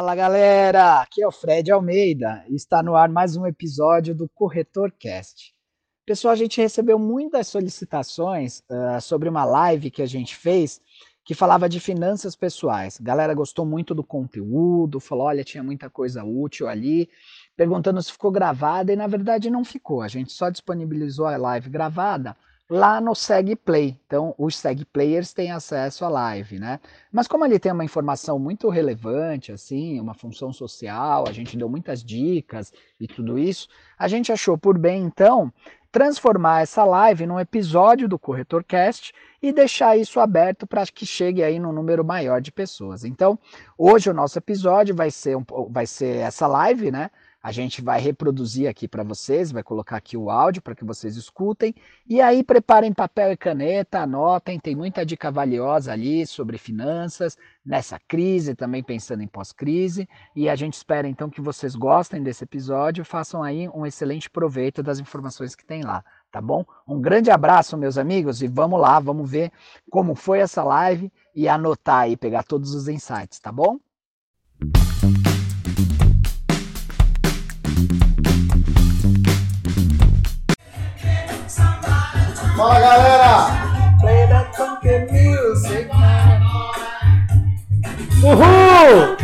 [0.00, 4.26] Fala galera, aqui é o Fred Almeida e está no ar mais um episódio do
[4.30, 5.54] Corretor Cast.
[6.06, 10.80] Pessoal, a gente recebeu muitas solicitações uh, sobre uma live que a gente fez
[11.22, 12.98] que falava de finanças pessoais.
[12.98, 17.06] A galera gostou muito do conteúdo, falou: olha, tinha muita coisa útil ali,
[17.54, 20.00] perguntando se ficou gravada e na verdade não ficou.
[20.00, 22.34] A gente só disponibilizou a live gravada
[22.70, 23.98] lá no Seg Play.
[24.06, 26.78] Então, os Seg Players têm acesso à live, né?
[27.10, 31.68] Mas como ele tem uma informação muito relevante, assim, uma função social, a gente deu
[31.68, 35.52] muitas dicas e tudo isso, a gente achou por bem, então,
[35.90, 41.42] transformar essa live num episódio do Corretor Cast e deixar isso aberto para que chegue
[41.42, 43.04] aí no número maior de pessoas.
[43.04, 43.36] Então,
[43.76, 47.10] hoje o nosso episódio vai ser, um, vai ser essa live, né?
[47.42, 51.16] A gente vai reproduzir aqui para vocês, vai colocar aqui o áudio para que vocês
[51.16, 51.74] escutem.
[52.06, 57.98] E aí preparem papel e caneta, anotem, tem muita dica valiosa ali sobre finanças, nessa
[57.98, 60.06] crise, também pensando em pós-crise.
[60.36, 64.82] E a gente espera então que vocês gostem desse episódio, façam aí um excelente proveito
[64.82, 66.62] das informações que tem lá, tá bom?
[66.86, 69.50] Um grande abraço, meus amigos, e vamos lá, vamos ver
[69.90, 73.78] como foi essa live e anotar aí, pegar todos os insights, tá bom?
[82.60, 83.36] Fala galera!
[88.22, 89.16] Uhul!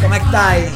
[0.00, 0.70] Como é que tá aí?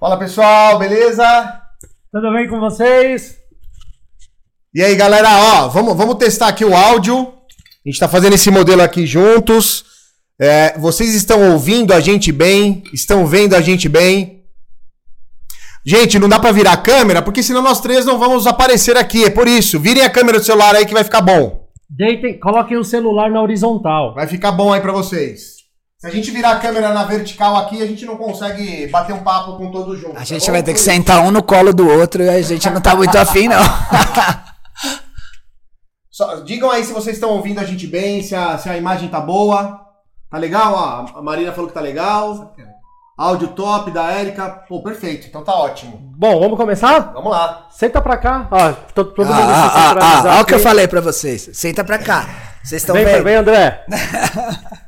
[0.00, 1.60] Fala pessoal, beleza?
[2.10, 3.36] Tudo bem com vocês?
[4.74, 7.34] E aí galera, ó, vamos, vamos testar aqui o áudio.
[7.84, 9.95] A gente tá fazendo esse modelo aqui juntos.
[10.38, 12.82] É, vocês estão ouvindo a gente bem?
[12.92, 14.44] Estão vendo a gente bem?
[15.84, 19.24] Gente, não dá pra virar a câmera, porque senão nós três não vamos aparecer aqui.
[19.24, 21.64] É por isso, virem a câmera do celular aí que vai ficar bom.
[21.88, 24.14] Deitem, coloquem o celular na horizontal.
[24.14, 25.56] Vai ficar bom aí pra vocês.
[25.98, 29.22] Se a gente virar a câmera na vertical aqui, a gente não consegue bater um
[29.22, 30.16] papo com todos juntos.
[30.16, 30.52] A tá gente bom?
[30.52, 33.16] vai ter que sentar um no colo do outro e a gente não tá muito
[33.16, 33.62] afim, não.
[36.10, 39.08] Só- digam aí se vocês estão ouvindo a gente bem, se a, se a imagem
[39.08, 39.85] tá boa.
[40.30, 40.72] Tá legal?
[40.74, 42.54] Ó, a Marina falou que tá legal.
[43.16, 44.64] Áudio top da Érica.
[44.68, 45.26] Pô, perfeito.
[45.26, 45.98] Então tá ótimo.
[46.18, 47.12] Bom, vamos começar?
[47.14, 47.66] Vamos lá.
[47.70, 48.46] Senta pra cá.
[48.50, 51.00] Ó, to- todo mundo se Ah, ah, ah, ah, Olha o que eu falei pra
[51.00, 51.48] vocês.
[51.54, 52.26] Senta pra cá.
[52.62, 53.24] Vocês estão Vem, vendo?
[53.24, 53.84] vem, André.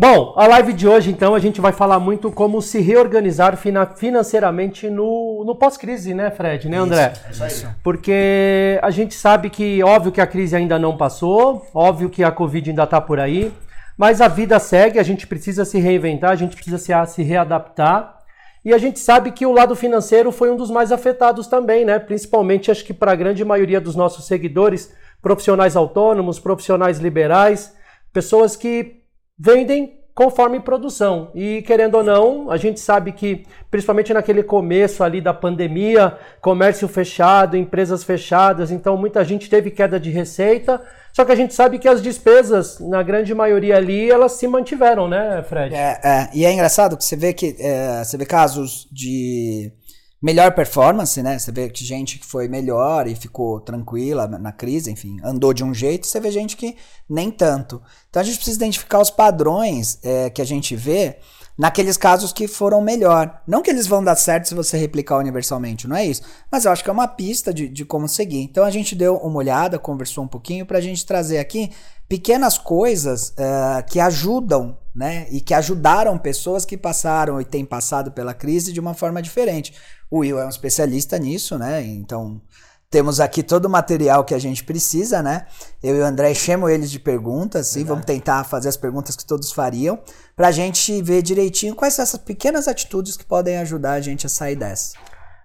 [0.00, 3.84] Bom, a live de hoje, então, a gente vai falar muito como se reorganizar fina-
[3.84, 6.68] financeiramente no, no pós-crise, né, Fred?
[6.68, 7.14] Né, André?
[7.28, 7.50] Isso aí.
[7.82, 12.30] Porque a gente sabe que, óbvio que a crise ainda não passou, óbvio que a
[12.30, 13.52] Covid ainda está por aí,
[13.96, 18.20] mas a vida segue, a gente precisa se reinventar, a gente precisa se, se readaptar.
[18.64, 21.98] E a gente sabe que o lado financeiro foi um dos mais afetados também, né?
[21.98, 27.74] Principalmente, acho que para a grande maioria dos nossos seguidores, profissionais autônomos, profissionais liberais,
[28.12, 28.97] pessoas que
[29.38, 31.30] vendem conforme produção.
[31.32, 36.88] E querendo ou não, a gente sabe que, principalmente naquele começo ali da pandemia, comércio
[36.88, 40.82] fechado, empresas fechadas, então muita gente teve queda de receita.
[41.12, 45.06] Só que a gente sabe que as despesas, na grande maioria ali, elas se mantiveram,
[45.06, 45.72] né, Fred?
[45.72, 49.70] É, é, e é engraçado que você vê que é, você vê casos de
[50.20, 51.38] melhor performance, né?
[51.38, 55.62] Você vê que gente que foi melhor e ficou tranquila na crise, enfim, andou de
[55.62, 56.76] um jeito, você vê gente que
[57.08, 57.80] nem tanto.
[58.10, 61.18] Então a gente precisa identificar os padrões é, que a gente vê
[61.56, 63.42] naqueles casos que foram melhor.
[63.46, 66.22] Não que eles vão dar certo se você replicar universalmente, não é isso.
[66.50, 68.42] Mas eu acho que é uma pista de, de como seguir.
[68.42, 71.70] Então a gente deu uma olhada, conversou um pouquinho para a gente trazer aqui
[72.08, 75.26] pequenas coisas eh, que ajudam, né?
[75.30, 79.74] E que ajudaram pessoas que passaram e têm passado pela crise de uma forma diferente.
[80.10, 81.84] O Will é um especialista nisso, né?
[81.84, 82.40] Então
[82.90, 85.46] temos aqui todo o material que a gente precisa, né?
[85.82, 89.26] Eu e o André chamo eles de perguntas, sim, vamos tentar fazer as perguntas que
[89.26, 89.98] todos fariam,
[90.34, 94.28] pra gente ver direitinho quais são essas pequenas atitudes que podem ajudar a gente a
[94.28, 94.96] sair dessa.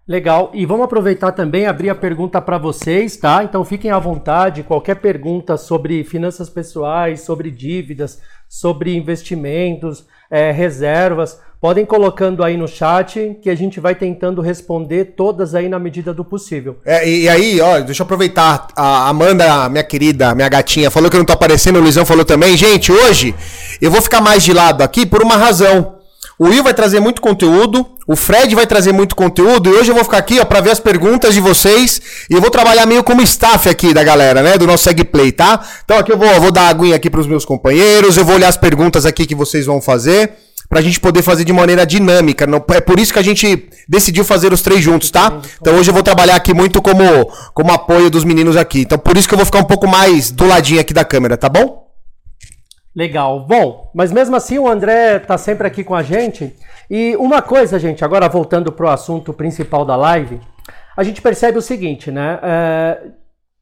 [0.05, 0.51] Legal.
[0.53, 3.41] E vamos aproveitar também e abrir a pergunta para vocês, tá?
[3.41, 4.61] Então fiquem à vontade.
[4.63, 12.68] Qualquer pergunta sobre finanças pessoais, sobre dívidas, sobre investimentos, eh, reservas, podem colocando aí no
[12.68, 16.75] chat que a gente vai tentando responder todas aí na medida do possível.
[16.83, 18.68] É, e, aí, ó, deixa eu aproveitar.
[18.75, 22.25] A Amanda, minha querida, minha gatinha, falou que eu não tô aparecendo, o Luizão falou
[22.25, 22.57] também.
[22.57, 23.33] Gente, hoje
[23.81, 26.00] eu vou ficar mais de lado aqui por uma razão.
[26.38, 29.95] O Will vai trazer muito conteúdo, o Fred vai trazer muito conteúdo, e hoje eu
[29.95, 33.06] vou ficar aqui, ó, pra ver as perguntas de vocês, e eu vou trabalhar meio
[33.06, 35.65] como staff aqui da galera, né, do nosso SegPlay, tá?
[35.86, 38.57] Então aqui eu vou, vou dar aguinha aqui pros meus companheiros, eu vou olhar as
[38.57, 40.33] perguntas aqui que vocês vão fazer,
[40.73, 42.47] pra gente poder fazer de maneira dinâmica.
[42.47, 45.39] Não, é por isso que a gente decidiu fazer os três juntos, tá?
[45.61, 47.03] Então hoje eu vou trabalhar aqui muito como,
[47.53, 48.81] como apoio dos meninos aqui.
[48.81, 51.37] Então por isso que eu vou ficar um pouco mais do ladinho aqui da câmera,
[51.37, 51.91] tá bom?
[52.95, 53.45] Legal.
[53.45, 56.51] Bom, mas mesmo assim o André tá sempre aqui com a gente.
[56.89, 60.41] E uma coisa, gente, agora voltando pro assunto principal da live,
[60.97, 62.39] a gente percebe o seguinte, né?
[62.41, 62.97] É,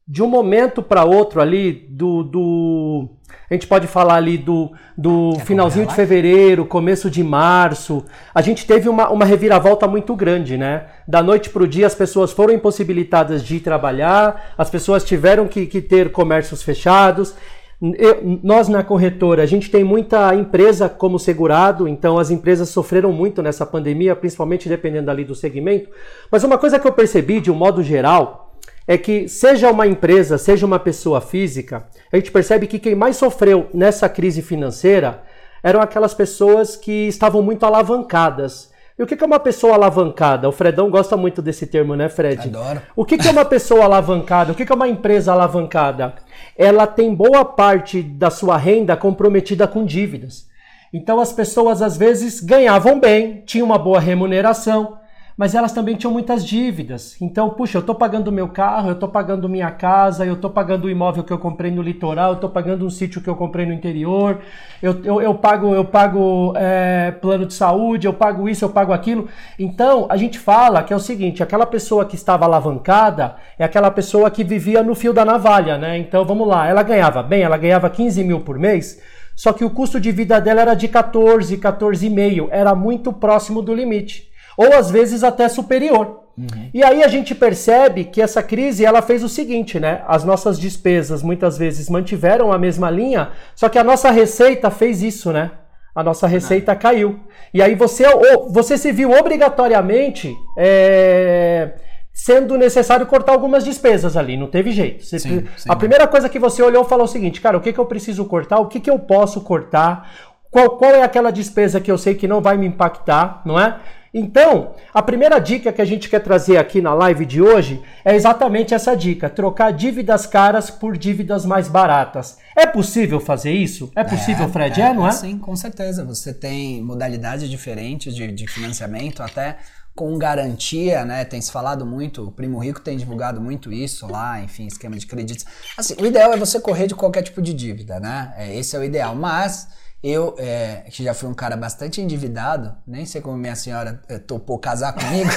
[0.08, 3.08] de um momento para outro ali, do, do,
[3.52, 8.02] A gente pode falar ali do, do finalzinho de fevereiro, começo de março.
[8.34, 10.86] A gente teve uma, uma reviravolta muito grande, né?
[11.06, 15.66] Da noite para o dia, as pessoas foram impossibilitadas de trabalhar, as pessoas tiveram que,
[15.66, 17.34] que ter comércios fechados.
[17.82, 23.12] Eu, nós na corretora, a gente tem muita empresa como segurado, então as empresas sofreram
[23.12, 25.90] muito nessa pandemia, principalmente dependendo ali do segmento.
[26.30, 28.41] Mas uma coisa que eu percebi de um modo geral
[28.86, 33.16] é que seja uma empresa, seja uma pessoa física, a gente percebe que quem mais
[33.16, 35.22] sofreu nessa crise financeira
[35.62, 38.70] eram aquelas pessoas que estavam muito alavancadas.
[38.98, 40.48] E o que é uma pessoa alavancada?
[40.48, 42.48] O Fredão gosta muito desse termo, né, Fred?
[42.48, 42.82] Adoro.
[42.94, 44.52] O que é uma pessoa alavancada?
[44.52, 46.14] O que é uma empresa alavancada?
[46.56, 50.46] Ela tem boa parte da sua renda comprometida com dívidas.
[50.92, 54.98] Então as pessoas às vezes ganhavam bem, tinham uma boa remuneração,
[55.36, 57.16] mas elas também tinham muitas dívidas.
[57.20, 60.84] Então, puxa, eu estou pagando meu carro, eu estou pagando minha casa, eu estou pagando
[60.84, 63.64] o imóvel que eu comprei no litoral, eu estou pagando um sítio que eu comprei
[63.64, 64.40] no interior,
[64.82, 68.92] eu, eu, eu pago, eu pago é, plano de saúde, eu pago isso, eu pago
[68.92, 69.28] aquilo.
[69.58, 73.90] Então, a gente fala que é o seguinte: aquela pessoa que estava alavancada é aquela
[73.90, 75.96] pessoa que vivia no fio da navalha, né?
[75.98, 79.00] Então, vamos lá, ela ganhava bem, ela ganhava 15 mil por mês.
[79.34, 83.74] Só que o custo de vida dela era de 14, 14,5, era muito próximo do
[83.74, 86.22] limite ou às vezes até superior.
[86.36, 86.70] Uhum.
[86.72, 90.02] E aí a gente percebe que essa crise ela fez o seguinte, né?
[90.06, 95.02] As nossas despesas muitas vezes mantiveram a mesma linha, só que a nossa receita fez
[95.02, 95.50] isso, né?
[95.94, 97.20] A nossa receita caiu.
[97.52, 98.04] E aí você,
[98.48, 101.72] você se viu obrigatoriamente é,
[102.14, 105.04] sendo necessário cortar algumas despesas ali, não teve jeito.
[105.04, 105.70] Você, sim, sim.
[105.70, 108.24] A primeira coisa que você olhou falou o seguinte, cara, o que, que eu preciso
[108.24, 110.10] cortar, o que, que eu posso cortar,
[110.50, 113.78] qual, qual é aquela despesa que eu sei que não vai me impactar, não é?
[114.14, 118.14] Então, a primeira dica que a gente quer trazer aqui na live de hoje é
[118.14, 122.36] exatamente essa dica: trocar dívidas caras por dívidas mais baratas.
[122.54, 123.90] É possível fazer isso?
[123.96, 124.80] É possível, é, Fred?
[124.80, 125.12] É, é, não é?
[125.12, 126.04] Sim, com certeza.
[126.04, 129.56] Você tem modalidades diferentes de, de financiamento, até
[129.94, 131.24] com garantia, né?
[131.24, 135.06] Tem se falado muito, o Primo Rico tem divulgado muito isso lá, enfim, esquema de
[135.06, 135.46] créditos.
[135.76, 138.34] Assim, o ideal é você correr de qualquer tipo de dívida, né?
[138.36, 139.14] É, esse é o ideal.
[139.14, 139.68] Mas
[140.02, 144.18] eu, é, que já fui um cara bastante endividado, nem sei como minha senhora é,
[144.18, 145.30] topou casar comigo,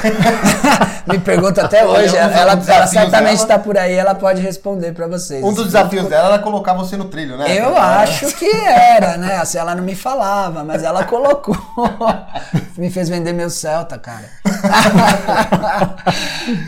[1.08, 2.18] me pergunta até hoje.
[2.18, 5.44] ela, ela, ela certamente está por aí, ela pode responder para vocês.
[5.44, 7.46] Um dos desafios dela era colocar você no trilho, né?
[7.56, 9.36] Eu acho que era, né?
[9.36, 11.56] Assim, ela não me falava, mas ela colocou.
[12.76, 14.28] me fez vender meu Celta, cara.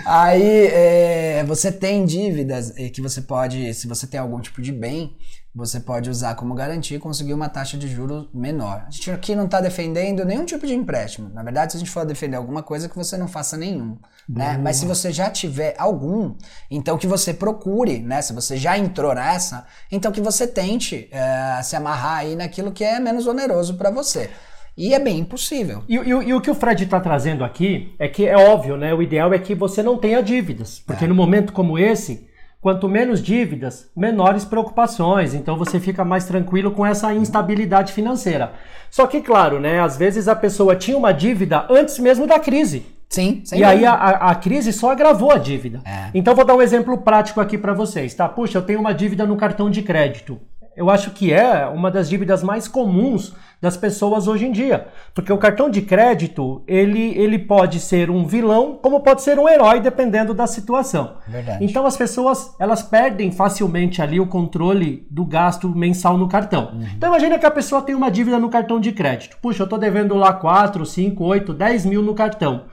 [0.05, 5.15] aí é, você tem dívidas que você pode, se você tem algum tipo de bem,
[5.53, 8.83] você pode usar como garantia e conseguir uma taxa de juros menor.
[8.87, 11.29] A gente aqui não está defendendo nenhum tipo de empréstimo.
[11.33, 13.97] Na verdade, se a gente for defender alguma coisa, que você não faça nenhum.
[14.29, 14.59] Né?
[14.61, 16.35] Mas se você já tiver algum,
[16.69, 18.21] então que você procure, né?
[18.21, 22.83] Se você já entrou nessa, então que você tente é, se amarrar aí naquilo que
[22.83, 24.29] é menos oneroso para você.
[24.77, 25.83] E é bem impossível.
[25.89, 28.93] E, e, e, o que o Fred está trazendo aqui é que é óbvio, né?
[28.93, 30.79] O ideal é que você não tenha dívidas.
[30.85, 31.07] Porque é.
[31.07, 32.27] no momento como esse,
[32.67, 35.33] Quanto menos dívidas, menores preocupações.
[35.33, 38.51] Então você fica mais tranquilo com essa instabilidade financeira.
[38.91, 39.79] Só que, claro, né?
[39.79, 42.85] Às vezes a pessoa tinha uma dívida antes mesmo da crise.
[43.07, 45.79] Sim, E aí a, a, crise só agravou a dívida.
[45.85, 46.09] É.
[46.13, 48.27] Então vou dar um exemplo prático aqui para vocês, tá?
[48.27, 50.37] Puxa, eu tenho uma dívida no cartão de crédito.
[50.77, 54.89] Eu acho que é uma das dívidas mais comuns das pessoas hoje em dia.
[55.15, 59.49] Porque o cartão de crédito, ele, ele pode ser um vilão, como pode ser um
[59.49, 61.15] herói, dependendo da situação.
[61.27, 61.65] Verdade.
[61.65, 66.69] Então as pessoas, elas perdem facilmente ali o controle do gasto mensal no cartão.
[66.73, 66.87] Uhum.
[66.95, 69.37] Então imagina que a pessoa tem uma dívida no cartão de crédito.
[69.41, 72.65] Puxa, eu estou devendo lá 4, 5, 8, 10 mil no cartão.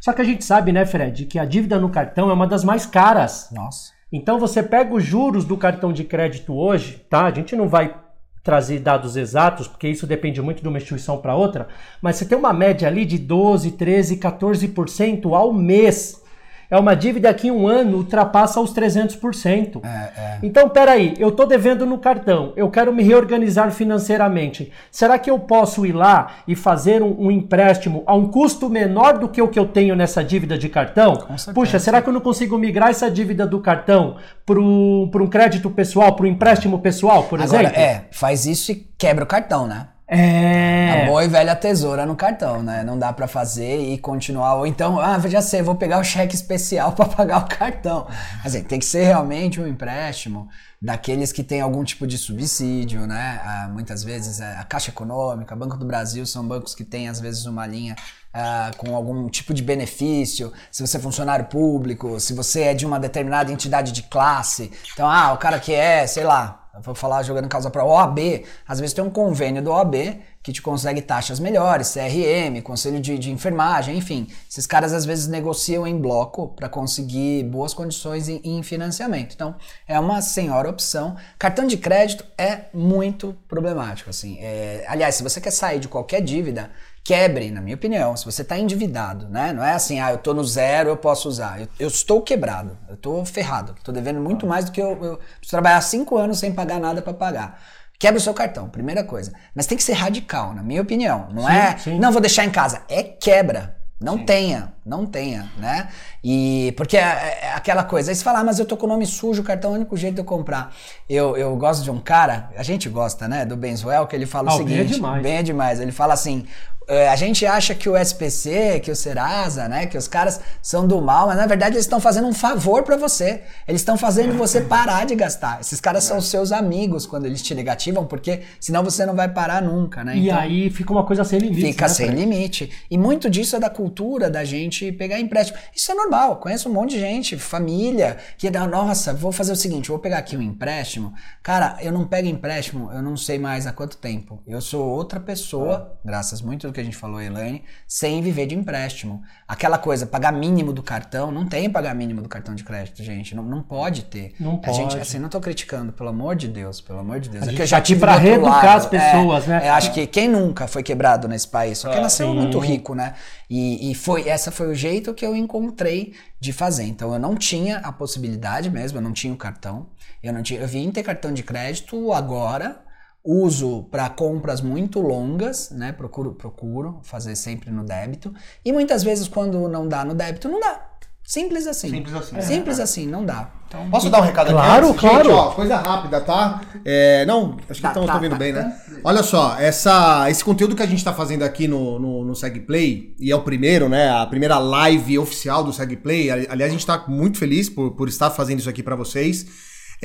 [0.00, 2.64] Só que a gente sabe, né, Fred, que a dívida no cartão é uma das
[2.64, 3.48] mais caras.
[3.52, 3.94] Nossa.
[4.16, 7.24] Então você pega os juros do cartão de crédito hoje, tá?
[7.24, 7.96] A gente não vai
[8.44, 11.66] trazer dados exatos, porque isso depende muito de uma instituição para outra,
[12.00, 16.22] mas você tem uma média ali de 12, 13, 14% ao mês
[16.70, 19.80] é uma dívida que em um ano ultrapassa os 300%.
[19.84, 20.38] É, é.
[20.42, 24.72] Então, peraí, eu estou devendo no cartão, eu quero me reorganizar financeiramente.
[24.90, 29.18] Será que eu posso ir lá e fazer um, um empréstimo a um custo menor
[29.18, 31.26] do que o que eu tenho nessa dívida de cartão?
[31.54, 36.14] Puxa, será que eu não consigo migrar essa dívida do cartão para um crédito pessoal,
[36.14, 37.80] para um empréstimo pessoal, por Agora, exemplo?
[37.80, 39.88] É, faz isso e quebra o cartão, né?
[40.06, 41.02] É.
[41.02, 42.84] A boa e velha tesoura no cartão, né?
[42.84, 44.54] Não dá para fazer e continuar.
[44.56, 48.06] Ou então, ah, já sei, vou pegar o cheque especial para pagar o cartão.
[48.44, 50.48] Assim, tem que ser realmente um empréstimo
[50.80, 53.40] daqueles que têm algum tipo de subsídio, né?
[53.42, 57.18] Ah, muitas vezes é, a Caixa Econômica, Banco do Brasil são bancos que têm às
[57.18, 57.96] vezes uma linha
[58.32, 60.52] ah, com algum tipo de benefício.
[60.70, 65.08] Se você é funcionário público, se você é de uma determinada entidade de classe, então
[65.08, 68.18] ah, o cara que é, sei lá, vou falar jogando causa para OAB,
[68.66, 69.94] às vezes tem um convênio do OAB
[70.42, 74.28] que te consegue taxas melhores, CRM, conselho de, de enfermagem, enfim.
[74.48, 79.34] Esses caras às vezes negociam em bloco para conseguir boas condições em, em, financiamento.
[79.34, 79.54] Então,
[79.88, 81.16] é uma senhora opção.
[81.38, 84.36] Cartão de crédito é muito problemático, assim.
[84.38, 86.70] É, aliás, se você quer sair de qualquer dívida,
[87.04, 88.16] quebre, na minha opinião.
[88.16, 89.52] Se você está endividado, né?
[89.52, 91.60] Não é assim, ah, eu estou no zero, eu posso usar.
[91.60, 95.18] Eu, eu estou quebrado, eu estou ferrado, estou devendo muito mais do que eu, eu
[95.18, 97.60] preciso trabalhar cinco anos sem pagar nada para pagar.
[97.98, 99.32] Quebra o seu cartão, primeira coisa.
[99.54, 101.28] Mas tem que ser radical, na minha opinião.
[101.32, 101.98] Não sim, é, sim.
[101.98, 102.82] não vou deixar em casa.
[102.88, 103.76] É quebra.
[104.00, 104.26] Não sim.
[104.26, 105.88] tenha, não tenha, né?
[106.22, 108.88] E porque é, é aquela coisa, aí você fala, ah, mas eu tô com o
[108.88, 110.74] nome sujo, o cartão é o único jeito de eu comprar.
[111.08, 114.50] Eu, eu gosto de um cara, a gente gosta, né, do Benzwell, que ele fala
[114.50, 115.22] ah, o seguinte, bem é demais.
[115.22, 115.80] Bem é demais.
[115.80, 119.96] Ele fala assim: é, a gente acha que o SPC, que o Serasa, né, que
[119.96, 123.42] os caras são do mal, mas na verdade eles estão fazendo um favor para você.
[123.66, 125.60] Eles estão fazendo você parar de gastar.
[125.60, 129.62] Esses caras são seus amigos quando eles te negativam, porque senão você não vai parar
[129.62, 130.16] nunca, né?
[130.16, 131.66] E então, aí fica uma coisa sem limite.
[131.66, 132.70] Fica né, sem limite.
[132.90, 135.58] E muito disso é da cultura da gente pegar empréstimo.
[135.74, 136.36] Isso é normal.
[136.36, 140.18] Conheço um monte de gente, família, que dá, nossa, vou fazer o seguinte, vou pegar
[140.18, 141.14] aqui um empréstimo.
[141.42, 144.42] Cara, eu não pego empréstimo, eu não sei mais há quanto tempo.
[144.46, 149.22] Eu sou outra pessoa, graças muito que a gente falou, Elaine, sem viver de empréstimo.
[149.48, 153.34] Aquela coisa, pagar mínimo do cartão, não tem pagar mínimo do cartão de crédito, gente.
[153.34, 154.34] Não, não pode ter.
[154.38, 154.70] Não pode.
[154.70, 157.48] A gente, assim, não tô criticando, pelo amor de Deus, pelo amor de Deus.
[157.48, 159.66] A é que eu já tá tive para reeducar as pessoas, é, né?
[159.66, 162.34] É, acho que quem nunca foi quebrado nesse país, só que é, nasceu sim.
[162.34, 163.14] muito rico, né?
[163.48, 166.84] E, e foi essa foi o jeito que eu encontrei de fazer.
[166.84, 169.86] Então eu não tinha a possibilidade mesmo, eu não tinha o cartão.
[170.22, 172.82] Eu não tinha, eu vim ter cartão de crédito agora,
[173.24, 175.92] uso para compras muito longas, né?
[175.92, 178.34] Procuro, procuro fazer sempre no débito.
[178.62, 180.90] E muitas vezes, quando não dá no débito, não dá.
[181.26, 181.88] Simples assim.
[181.88, 182.40] Simples assim.
[182.42, 182.82] Simples é.
[182.82, 183.50] assim, não dá.
[183.66, 184.98] Então, Posso dar um recado claro, aqui?
[184.98, 185.52] Claro, claro.
[185.52, 186.60] coisa rápida, tá?
[186.84, 188.78] É, não, acho que estão tá, tá, ouvindo tá, bem, né?
[189.02, 193.16] Olha só, essa, esse conteúdo que a gente está fazendo aqui no, no, no SegPlay,
[193.18, 194.10] e é o primeiro, né?
[194.10, 196.30] A primeira live oficial do SegPlay.
[196.30, 199.46] Aliás, a gente está muito feliz por, por estar fazendo isso aqui para vocês.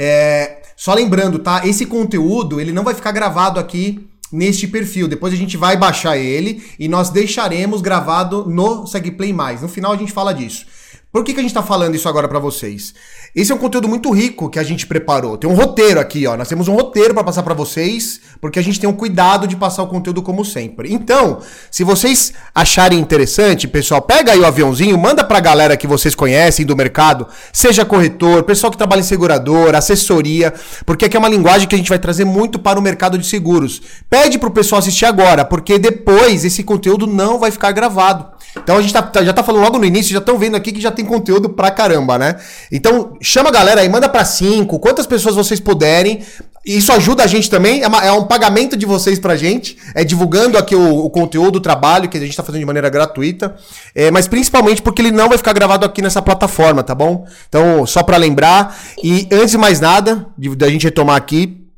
[0.01, 1.67] É, só lembrando, tá?
[1.67, 5.09] Esse conteúdo, ele não vai ficar gravado aqui neste perfil.
[5.09, 9.33] Depois a gente vai baixar ele e nós deixaremos gravado no SegPlay+.
[9.33, 10.65] No final a gente fala disso.
[11.11, 12.93] Por que, que a gente está falando isso agora para vocês?
[13.35, 15.39] Esse é um conteúdo muito rico que a gente preparou.
[15.39, 16.37] Tem um roteiro aqui, ó.
[16.37, 19.55] Nós temos um roteiro para passar para vocês, porque a gente tem um cuidado de
[19.55, 20.93] passar o conteúdo como sempre.
[20.93, 21.39] Então,
[21.71, 26.13] se vocês acharem interessante, pessoal, pega aí o aviãozinho, manda para a galera que vocês
[26.13, 30.53] conhecem do mercado, seja corretor, pessoal que trabalha em seguradora, assessoria,
[30.85, 33.25] porque aqui é uma linguagem que a gente vai trazer muito para o mercado de
[33.25, 33.81] seguros.
[34.07, 38.37] Pede pro pessoal assistir agora, porque depois esse conteúdo não vai ficar gravado.
[38.63, 40.71] Então a gente tá, tá já tá falando logo no início, já estão vendo aqui
[40.71, 42.35] que já tem conteúdo pra caramba, né?
[42.71, 46.21] Então chama a galera aí, manda pra cinco, quantas pessoas vocês puderem.
[46.65, 50.03] Isso ajuda a gente também, é, uma, é um pagamento de vocês pra gente, é
[50.03, 53.55] divulgando aqui o, o, conteúdo, o trabalho que a gente tá fazendo de maneira gratuita,
[53.95, 57.25] é, mas principalmente porque ele não vai ficar gravado aqui nessa plataforma, tá bom?
[57.47, 61.68] Então, só para lembrar, e antes de mais nada, da gente retomar aqui,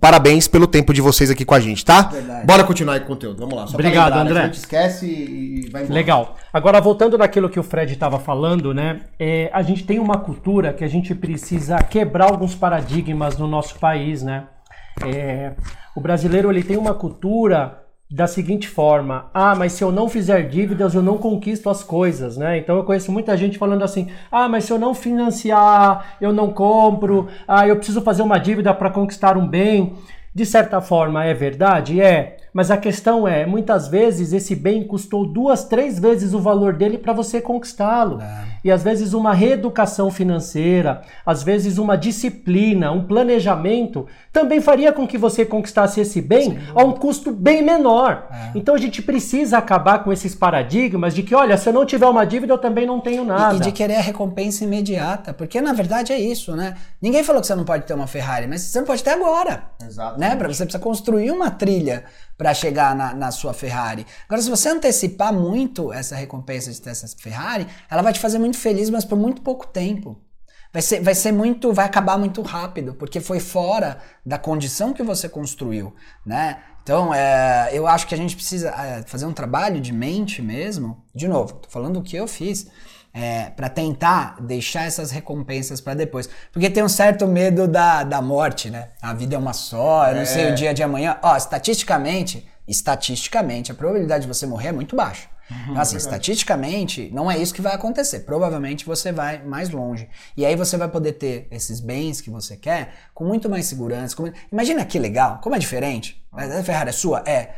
[0.00, 2.02] Parabéns pelo tempo de vocês aqui com a gente, tá?
[2.02, 2.46] Verdade.
[2.46, 3.38] Bora continuar aí com o conteúdo.
[3.38, 3.64] Vamos lá.
[3.64, 4.40] Obrigado, lembrar, André.
[4.40, 5.94] A gente esquece e vai embora.
[5.94, 6.36] Legal.
[6.52, 9.00] Agora, voltando naquilo que o Fred estava falando, né?
[9.18, 13.78] É, a gente tem uma cultura que a gente precisa quebrar alguns paradigmas no nosso
[13.78, 14.44] país, né?
[15.04, 15.52] É,
[15.94, 20.48] o brasileiro ele tem uma cultura da seguinte forma: ah, mas se eu não fizer
[20.48, 22.58] dívidas, eu não conquisto as coisas, né?
[22.58, 26.52] Então eu conheço muita gente falando assim: ah, mas se eu não financiar, eu não
[26.52, 29.94] compro, ah, eu preciso fazer uma dívida para conquistar um bem.
[30.34, 32.00] De certa forma é verdade?
[32.00, 32.36] É.
[32.56, 36.96] Mas a questão é, muitas vezes esse bem custou duas, três vezes o valor dele
[36.96, 38.18] para você conquistá-lo.
[38.18, 38.44] É.
[38.64, 45.06] E às vezes uma reeducação financeira, às vezes uma disciplina, um planejamento também faria com
[45.06, 46.58] que você conquistasse esse bem Sim.
[46.74, 48.26] a um custo bem menor.
[48.30, 48.52] É.
[48.54, 52.06] Então a gente precisa acabar com esses paradigmas de que, olha, se eu não tiver
[52.06, 53.56] uma dívida, eu também não tenho nada.
[53.56, 56.74] E, e de querer a recompensa imediata, porque na verdade é isso, né?
[57.02, 59.64] Ninguém falou que você não pode ter uma Ferrari, mas você não pode ter agora.
[59.86, 60.18] Exato.
[60.18, 60.34] Né?
[60.34, 62.04] Pra você precisa construir uma trilha
[62.36, 64.06] para chegar na, na, sua Ferrari.
[64.26, 68.38] Agora, se você antecipar muito essa recompensa de ter essa Ferrari, ela vai te fazer
[68.38, 70.20] muito feliz, mas por muito pouco tempo.
[70.72, 75.02] Vai ser, vai ser muito, vai acabar muito rápido, porque foi fora da condição que
[75.02, 76.58] você construiu, né?
[76.82, 81.02] Então, é, eu acho que a gente precisa é, fazer um trabalho de mente mesmo.
[81.14, 82.68] De novo, tô falando o que eu fiz.
[83.18, 86.28] É, para tentar deixar essas recompensas para depois.
[86.52, 88.88] Porque tem um certo medo da, da morte, né?
[89.00, 91.16] A vida é uma só, eu não sei o dia de amanhã.
[91.22, 95.28] Ó, estatisticamente, estatisticamente, a probabilidade de você morrer é muito baixa.
[95.70, 98.20] Então, assim, estatisticamente, não é isso que vai acontecer.
[98.20, 100.08] Provavelmente você vai mais longe.
[100.36, 104.14] E aí você vai poder ter esses bens que você quer com muito mais segurança.
[104.14, 106.22] com- Imagina que legal, como é diferente.
[106.32, 107.22] A Ferrari é sua?
[107.26, 107.54] É.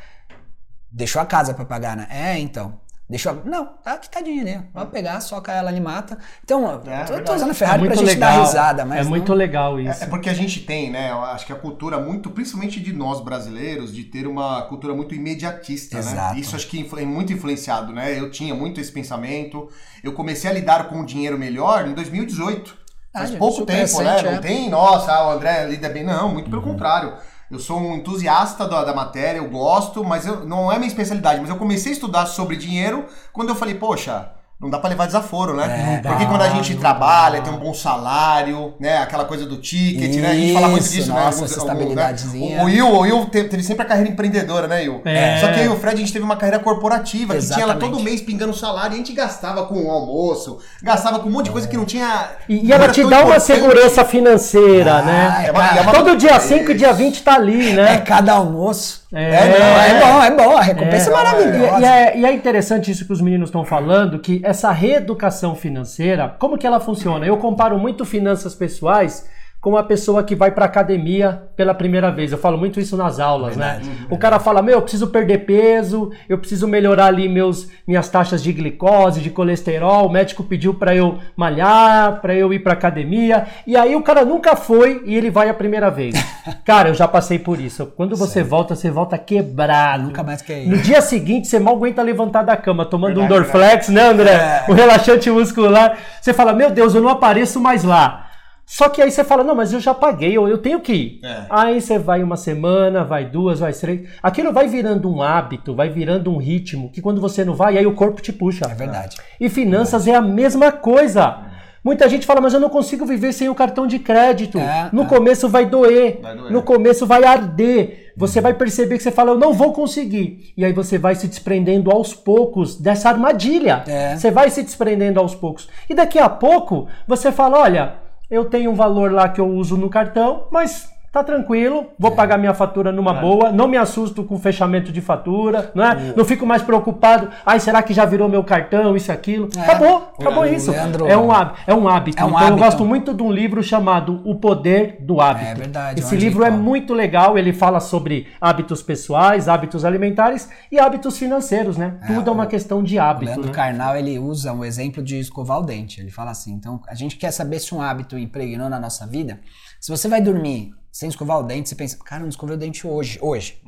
[0.90, 2.06] Deixou a casa pra pagar, né?
[2.10, 2.78] É, então.
[3.08, 3.32] Deixou.
[3.32, 4.64] a- Não, tá aqui tá dinheiro.
[4.72, 6.18] Pode pegar, soca ela ali mata.
[6.44, 8.44] Então, eu tô, tô usando a É Ferrari pra muito gente dar legal.
[8.44, 8.98] risada, mas.
[8.98, 10.04] é não- muito legal isso.
[10.04, 11.10] É porque a gente tem, né?
[11.10, 15.14] Eu acho que a cultura muito, principalmente de nós brasileiros, de ter uma cultura muito
[15.14, 16.34] imediatista, Exato.
[16.34, 16.40] né?
[16.40, 18.18] Isso acho que é muito influenciado, né?
[18.18, 19.70] Eu tinha muito esse pensamento.
[20.04, 22.76] Eu comecei a lidar com o dinheiro melhor em 2018.
[23.10, 23.80] Faz Ah, pouco tempo, né?
[23.80, 24.34] recente, Não é.
[24.34, 24.40] Uhum.
[24.42, 26.04] tem, nossa, ah, o André lida bem.
[26.04, 27.14] Não, muito pelo contrário.
[27.50, 31.40] Eu sou um entusiasta da, da matéria, eu gosto, mas eu, não é minha especialidade.
[31.40, 35.06] Mas eu comecei a estudar sobre dinheiro quando eu falei, poxa, não dá pra levar
[35.06, 36.00] desaforo, né?
[36.02, 37.44] É, Porque dá, quando a gente trabalha, dá.
[37.44, 38.98] tem um bom salário, né?
[38.98, 40.30] Aquela coisa do ticket, né?
[40.30, 41.28] A gente fala muito Isso, disso, nossa, né?
[41.28, 42.56] essa Alguns- estabilidadezinha.
[42.56, 42.62] né?
[42.62, 45.00] O, o Will, o Will te- teve sempre a carreira empreendedora, né, Will?
[45.04, 45.38] É.
[45.40, 47.74] Só que eu e o Fred, a gente teve uma carreira corporativa, que tinha lá
[47.74, 47.92] Exatamente.
[47.92, 51.44] todo mês pingando salário, e a gente gastava com o almoço, gastava com um monte
[51.46, 52.30] de coisa que não tinha...
[52.48, 53.42] E, e ela te dá uma importante.
[53.44, 55.44] segurança financeira, Ah, né?
[55.46, 56.48] é uma- é uma- Todo dia Isso.
[56.48, 57.98] 5 e dia 20 tá ali, É né?
[57.98, 59.06] cada almoço.
[59.12, 60.56] É, É, não, é bom, é bom.
[60.56, 61.78] A recompensa é, É, maravilhosa.
[61.78, 65.54] E, e é, e é interessante isso que os meninos estão falando, que essa reeducação
[65.54, 67.26] financeira, como que ela funciona?
[67.26, 69.28] Eu comparo muito finanças pessoais
[69.60, 72.30] com a pessoa que vai pra academia pela primeira vez.
[72.30, 73.80] Eu falo muito isso nas aulas, né?
[74.08, 78.42] O cara fala: "Meu, eu preciso perder peso, eu preciso melhorar ali meus minhas taxas
[78.42, 80.06] de glicose, de colesterol.
[80.06, 83.46] O médico pediu pra eu malhar, pra eu ir pra academia".
[83.66, 86.14] E aí o cara nunca foi e ele vai a primeira vez.
[86.64, 87.86] Cara, eu já passei por isso.
[87.96, 90.04] Quando você volta, você volta quebrado.
[90.04, 90.68] Nunca mais quer ir.
[90.68, 94.64] No dia seguinte, você mal aguenta levantar da cama, tomando Verdade, um Dorflex, né, André?
[94.68, 95.98] Um relaxante muscular.
[96.20, 98.27] Você fala, meu Deus, eu não apareço mais lá.
[98.70, 101.20] Só que aí você fala, não, mas eu já paguei, eu, eu tenho que ir.
[101.24, 101.46] É.
[101.48, 104.06] Aí você vai uma semana, vai duas, vai três.
[104.22, 107.86] Aquilo vai virando um hábito, vai virando um ritmo, que quando você não vai, aí
[107.86, 108.66] o corpo te puxa.
[108.70, 109.16] É verdade.
[109.40, 111.46] E finanças é a mesma coisa.
[111.82, 114.58] Muita gente fala, mas eu não consigo viver sem o cartão de crédito.
[114.58, 115.06] É, no é.
[115.06, 116.52] começo vai doer, Vai doer.
[116.52, 118.12] no começo vai arder.
[118.18, 120.52] Você vai perceber que você fala, eu não vou conseguir.
[120.54, 123.82] E aí você vai se desprendendo aos poucos dessa armadilha.
[123.86, 124.14] É.
[124.14, 125.70] Você vai se desprendendo aos poucos.
[125.88, 129.76] E daqui a pouco você fala, olha, eu tenho um valor lá que eu uso
[129.76, 130.88] no cartão, mas
[131.18, 135.70] tá tranquilo, vou pagar minha fatura numa boa, não me assusto com fechamento de fatura,
[135.74, 136.12] não é?
[136.16, 139.48] Não fico mais preocupado, ai, será que já virou meu cartão, isso, aquilo?
[139.56, 139.60] É.
[139.60, 140.70] Acabou, acabou O isso.
[140.70, 141.58] Leandro- É um hábito.
[141.66, 142.18] É um hábito.
[142.20, 142.64] É um então eu hábito.
[142.64, 145.46] gosto muito de um livro chamado O Poder do Hábito.
[145.46, 150.78] É verdade, Esse livro é muito legal, ele fala sobre hábitos pessoais, hábitos alimentares e
[150.78, 151.98] hábitos financeiros, né?
[152.06, 153.52] Tudo é uma questão de O hábito, Leandro né?
[153.52, 156.00] Carnal, ele usa um exemplo de escovar o dente.
[156.00, 159.40] Ele fala assim, então, a gente quer saber se um hábito impregnou na nossa vida.
[159.80, 162.86] Se você vai dormir sem escovar o dente, você pensa, cara, não escovei o dente
[162.86, 163.18] hoje.
[163.22, 163.60] Hoje.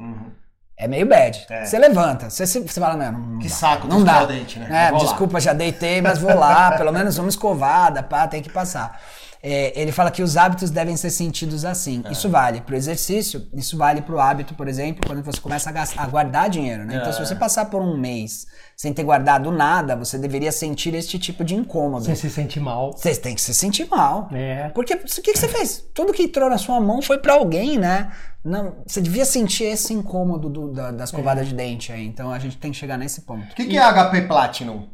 [0.76, 1.46] É meio bad.
[1.50, 1.64] É.
[1.66, 4.22] Você levanta, você, você fala, não, não Que dá, saco não dá.
[4.22, 4.86] o dente, né?
[4.86, 5.04] É, Vou lá.
[5.04, 8.98] desculpa, já deitei, mas vou lá, pelo menos uma escovada, pá, tem que passar.
[9.42, 12.02] É, ele fala que os hábitos devem ser sentidos assim.
[12.04, 12.12] É.
[12.12, 16.02] Isso vale pro exercício, isso vale pro hábito, por exemplo, quando você começa a, gastar,
[16.02, 16.96] a guardar dinheiro, né?
[16.96, 17.24] Então, se É.
[17.24, 21.54] você passar por um mês sem ter guardado nada, você deveria sentir este tipo de
[21.54, 22.04] incômodo.
[22.04, 22.92] Você se sente mal.
[22.92, 24.28] Você tem que se sentir mal.
[24.32, 24.68] É.
[24.74, 25.84] Porque o que, que você fez?
[25.94, 28.10] Tudo que entrou na sua mão foi pra alguém, né?
[28.44, 32.06] Não, você devia sentir esse incômodo do- da, da escovada de dente aí.
[32.06, 33.52] Então a gente tem que chegar nesse ponto.
[33.52, 34.86] O que, que é HP Platinum?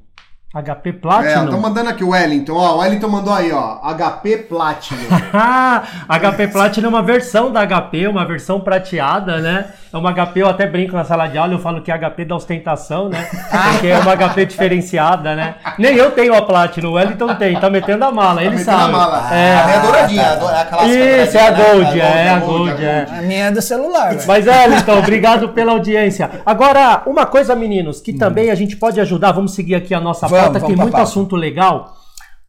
[0.63, 1.51] HP É, Platinum.
[1.51, 2.75] tô mandando aqui o Wellington, ó.
[2.77, 3.79] O Wellington mandou aí, ó.
[3.95, 5.01] HP Platinum.
[5.33, 5.83] Ah,
[6.19, 9.67] HP Platinum é uma versão da HP, uma versão prateada, né?
[9.93, 12.25] É uma HP, eu até brinco na sala de aula, eu falo que é HP
[12.25, 13.27] da ostentação, né?
[13.73, 15.55] Porque é uma HP diferenciada, né?
[15.79, 18.85] Nem eu tenho a Platinum, o Wellington tem, tá metendo a mala, ele Metendo sabe.
[18.85, 19.35] a mala.
[19.35, 19.57] É.
[19.59, 22.27] A minha é douradinha, é a clássica Isso, é a douradinha, Gold, né?
[22.27, 23.07] é a Gold, é.
[23.11, 24.27] A minha é do celular, velho.
[24.27, 26.31] Mas é, então, obrigado pela audiência.
[26.45, 30.27] Agora, uma coisa, meninos, que também a gente pode ajudar, vamos seguir aqui a nossa
[30.27, 31.09] Vamos, pauta, vamos tem muito pauta.
[31.09, 31.97] assunto legal.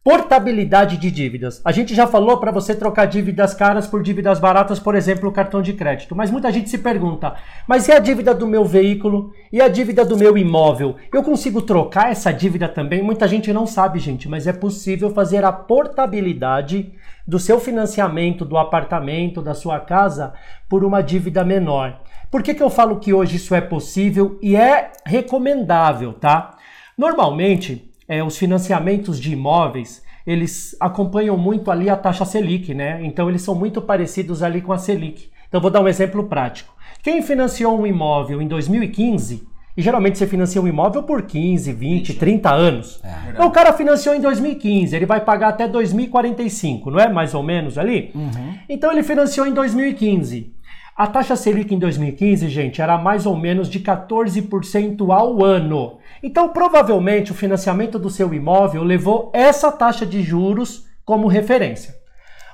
[0.02, 1.60] Portabilidade de dívidas.
[1.62, 5.60] A gente já falou para você trocar dívidas caras por dívidas baratas, por exemplo, cartão
[5.60, 6.16] de crédito.
[6.16, 7.34] Mas muita gente se pergunta:
[7.66, 9.32] mas e a dívida do meu veículo?
[9.52, 10.96] E a dívida do meu imóvel?
[11.12, 13.02] Eu consigo trocar essa dívida também?
[13.02, 16.90] Muita gente não sabe, gente, mas é possível fazer a portabilidade
[17.26, 20.32] do seu financiamento do apartamento, da sua casa,
[20.70, 22.00] por uma dívida menor.
[22.30, 26.56] Por que, que eu falo que hoje isso é possível e é recomendável, tá?
[26.96, 33.00] Normalmente, é, os financiamentos de imóveis, eles acompanham muito ali a taxa Selic, né?
[33.04, 35.30] Então eles são muito parecidos ali com a Selic.
[35.48, 36.74] Então vou dar um exemplo prático.
[37.02, 42.14] Quem financiou um imóvel em 2015, e geralmente você financia um imóvel por 15, 20,
[42.14, 43.00] 30 anos.
[43.04, 43.30] É.
[43.30, 47.08] Então o cara financiou em 2015, ele vai pagar até 2045, não é?
[47.08, 48.10] Mais ou menos ali?
[48.14, 48.54] Uhum.
[48.68, 50.52] Então ele financiou em 2015.
[50.98, 55.98] A taxa Selic em 2015, gente, era mais ou menos de 14% ao ano.
[56.20, 61.94] Então, provavelmente, o financiamento do seu imóvel levou essa taxa de juros como referência.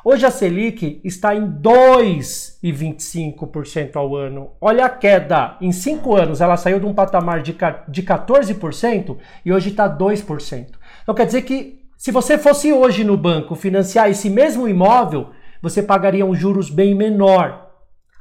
[0.05, 4.51] Hoje a Selic está em 2,25% ao ano.
[4.61, 5.57] Olha a queda.
[5.59, 10.67] Em 5 anos ela saiu de um patamar de 14% e hoje está 2%.
[11.03, 15.31] Então quer dizer que se você fosse hoje no banco financiar esse mesmo imóvel,
[15.63, 17.63] você pagaria um juros bem menor.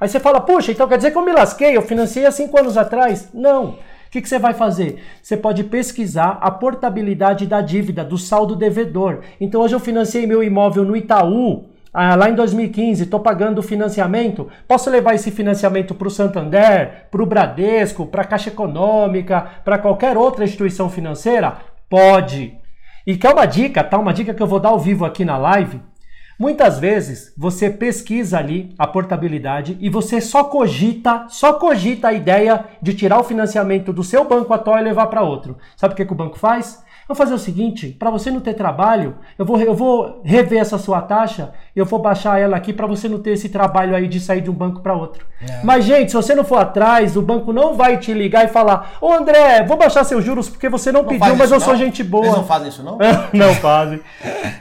[0.03, 2.59] Aí você fala, puxa, então quer dizer que eu me lasquei, eu financiei há 5
[2.59, 3.29] anos atrás?
[3.33, 3.67] Não.
[3.67, 3.77] O
[4.11, 5.01] que, que, você vai fazer?
[5.21, 9.21] Você pode pesquisar a portabilidade da dívida, do saldo devedor.
[9.39, 13.63] Então hoje eu financiei meu imóvel no Itaú, ah, lá em 2015, estou pagando o
[13.63, 19.39] financiamento, posso levar esse financiamento para o Santander, para o Bradesco, para a Caixa Econômica,
[19.63, 21.59] para qualquer outra instituição financeira?
[21.89, 22.57] Pode.
[23.07, 23.97] E quer uma dica, tá?
[23.97, 25.79] Uma dica que eu vou dar ao vivo aqui na live.
[26.43, 32.65] Muitas vezes você pesquisa ali a portabilidade e você só cogita, só cogita a ideia
[32.81, 35.57] de tirar o financiamento do seu banco atual e levar para outro.
[35.77, 36.82] Sabe o que, que o banco faz?
[37.07, 40.77] Vou fazer o seguinte, para você não ter trabalho, eu vou, eu vou rever essa
[40.77, 44.19] sua taxa, eu vou baixar ela aqui para você não ter esse trabalho aí de
[44.19, 45.25] sair de um banco para outro.
[45.41, 45.61] É.
[45.63, 48.93] Mas, gente, se você não for atrás, o banco não vai te ligar e falar:
[49.01, 51.65] Ô André, vou baixar seus juros porque você não, não pediu, mas eu não?
[51.65, 52.25] sou gente boa.
[52.25, 52.97] Eles não fazem isso, não?
[53.33, 53.99] não fazem.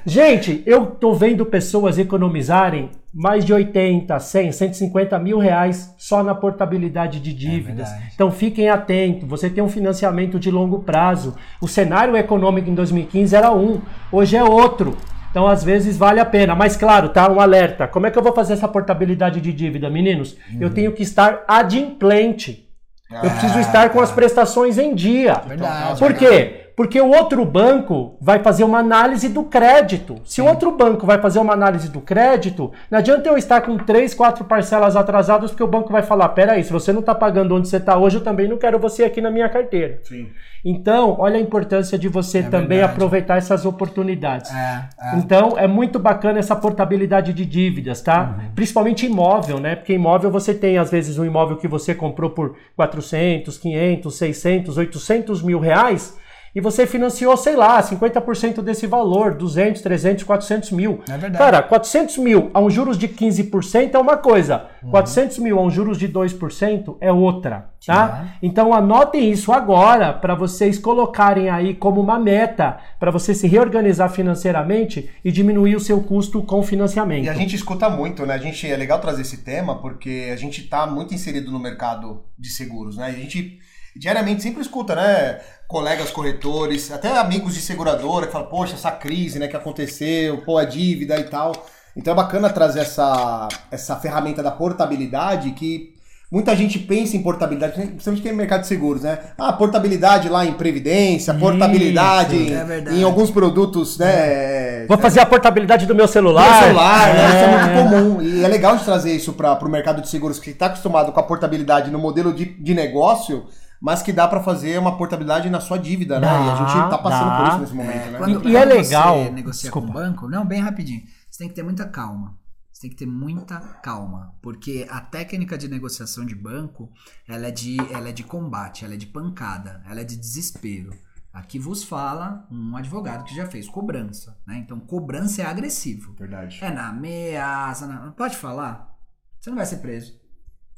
[0.05, 6.35] gente, eu tô vendo pessoas economizarem mais de 80, 100, 150 mil reais só na
[6.35, 7.91] portabilidade de dívidas.
[7.91, 11.37] É então fiquem atentos, você tem um financiamento de longo prazo.
[11.61, 14.97] O cenário econômico em 2015 era um, hoje é outro.
[15.31, 16.55] Então, às vezes, vale a pena.
[16.55, 17.31] Mas, claro, tá?
[17.33, 17.89] Um alerta.
[17.89, 20.37] Como é que eu vou fazer essa portabilidade de dívida, meninos?
[20.53, 20.59] Uhum.
[20.61, 22.69] Eu tenho que estar adimplente.
[23.11, 25.41] Ah, eu preciso estar com as prestações em dia.
[25.47, 25.99] Verdade.
[25.99, 26.62] Por quê?
[26.77, 30.17] Porque o outro banco vai fazer uma análise do crédito.
[30.25, 33.77] Se o outro banco vai fazer uma análise do crédito, não adianta eu estar com
[33.77, 37.55] três, quatro parcelas atrasadas, porque o banco vai falar: peraí, se você não está pagando
[37.55, 40.01] onde você está hoje, eu também não quero você aqui na minha carteira.
[40.03, 40.29] Sim.
[40.65, 42.93] Então, olha a importância de você é também verdade.
[42.93, 44.51] aproveitar essas oportunidades.
[44.53, 45.17] É, é.
[45.19, 48.37] Então, é muito bacana essa portabilidade de dívidas, tá?
[48.39, 48.55] Uhum.
[48.55, 49.75] Principalmente imóvel, né?
[49.75, 54.79] Porque imóvel você tem, às vezes, um imóvel que você comprou por 400, 500, 600,
[54.79, 56.17] 800 mil reais
[56.55, 61.01] e você financiou, sei lá, 50% desse valor, 200, 300, 400 mil.
[61.09, 61.39] É verdade.
[61.39, 64.91] Cara, 400 mil a um juros de 15% é uma coisa, uhum.
[64.91, 68.21] 400 mil a um juros de 2% é outra, tá?
[68.23, 68.29] Uhum.
[68.43, 74.11] Então anotem isso agora para vocês colocarem aí como uma meta para você se reorganizar
[74.11, 77.25] financeiramente e diminuir o seu custo com financiamento.
[77.25, 78.35] E a gente escuta muito, né?
[78.35, 82.25] A gente é legal trazer esse tema porque a gente está muito inserido no mercado
[82.39, 83.07] de seguros, né?
[83.07, 83.59] A gente
[83.97, 85.41] diariamente sempre escuta, né?
[85.73, 90.59] Colegas corretores, até amigos de seguradora que falam, poxa, essa crise né, que aconteceu, pô,
[90.59, 91.67] a dívida e tal.
[91.97, 95.95] Então é bacana trazer essa, essa ferramenta da portabilidade que
[96.31, 99.19] muita gente pensa em portabilidade, principalmente que é no mercado de seguros, né?
[99.39, 104.13] Ah, portabilidade lá em previdência, portabilidade Isso, em, é em, alguns produtos, né?
[104.13, 104.87] É.
[104.87, 106.45] Vou fazer a portabilidade do meu celular.
[106.45, 107.29] Do meu celular, né?
[107.29, 107.83] Isso é muito é.
[107.83, 108.23] comum.
[108.23, 111.21] E é legal de trazer isso para o mercado de seguros que está acostumado com
[111.21, 113.47] a portabilidade no modelo de, de negócio
[113.83, 116.29] mas que dá para fazer uma portabilidade na sua dívida, né?
[116.29, 117.37] Dá, e a gente tá passando dá.
[117.37, 118.19] por isso nesse momento, é, né?
[118.19, 119.25] Quando, e é legal.
[119.25, 119.87] Você negocia Desculpa.
[119.89, 121.03] com o banco, não, bem rapidinho.
[121.29, 122.39] Você tem que ter muita calma.
[122.73, 126.93] Você tem que ter muita calma, porque a técnica de negociação de banco,
[127.27, 130.93] ela é de, ela é de combate, ela é de pancada, ela é de desespero.
[131.33, 134.59] Aqui vos fala um advogado que já fez cobrança, né?
[134.59, 136.15] Então, cobrança é agressivo.
[136.15, 136.59] Verdade.
[136.63, 138.13] É na ameaça, na...
[138.13, 138.97] pode falar?
[139.41, 140.21] Você não vai ser preso,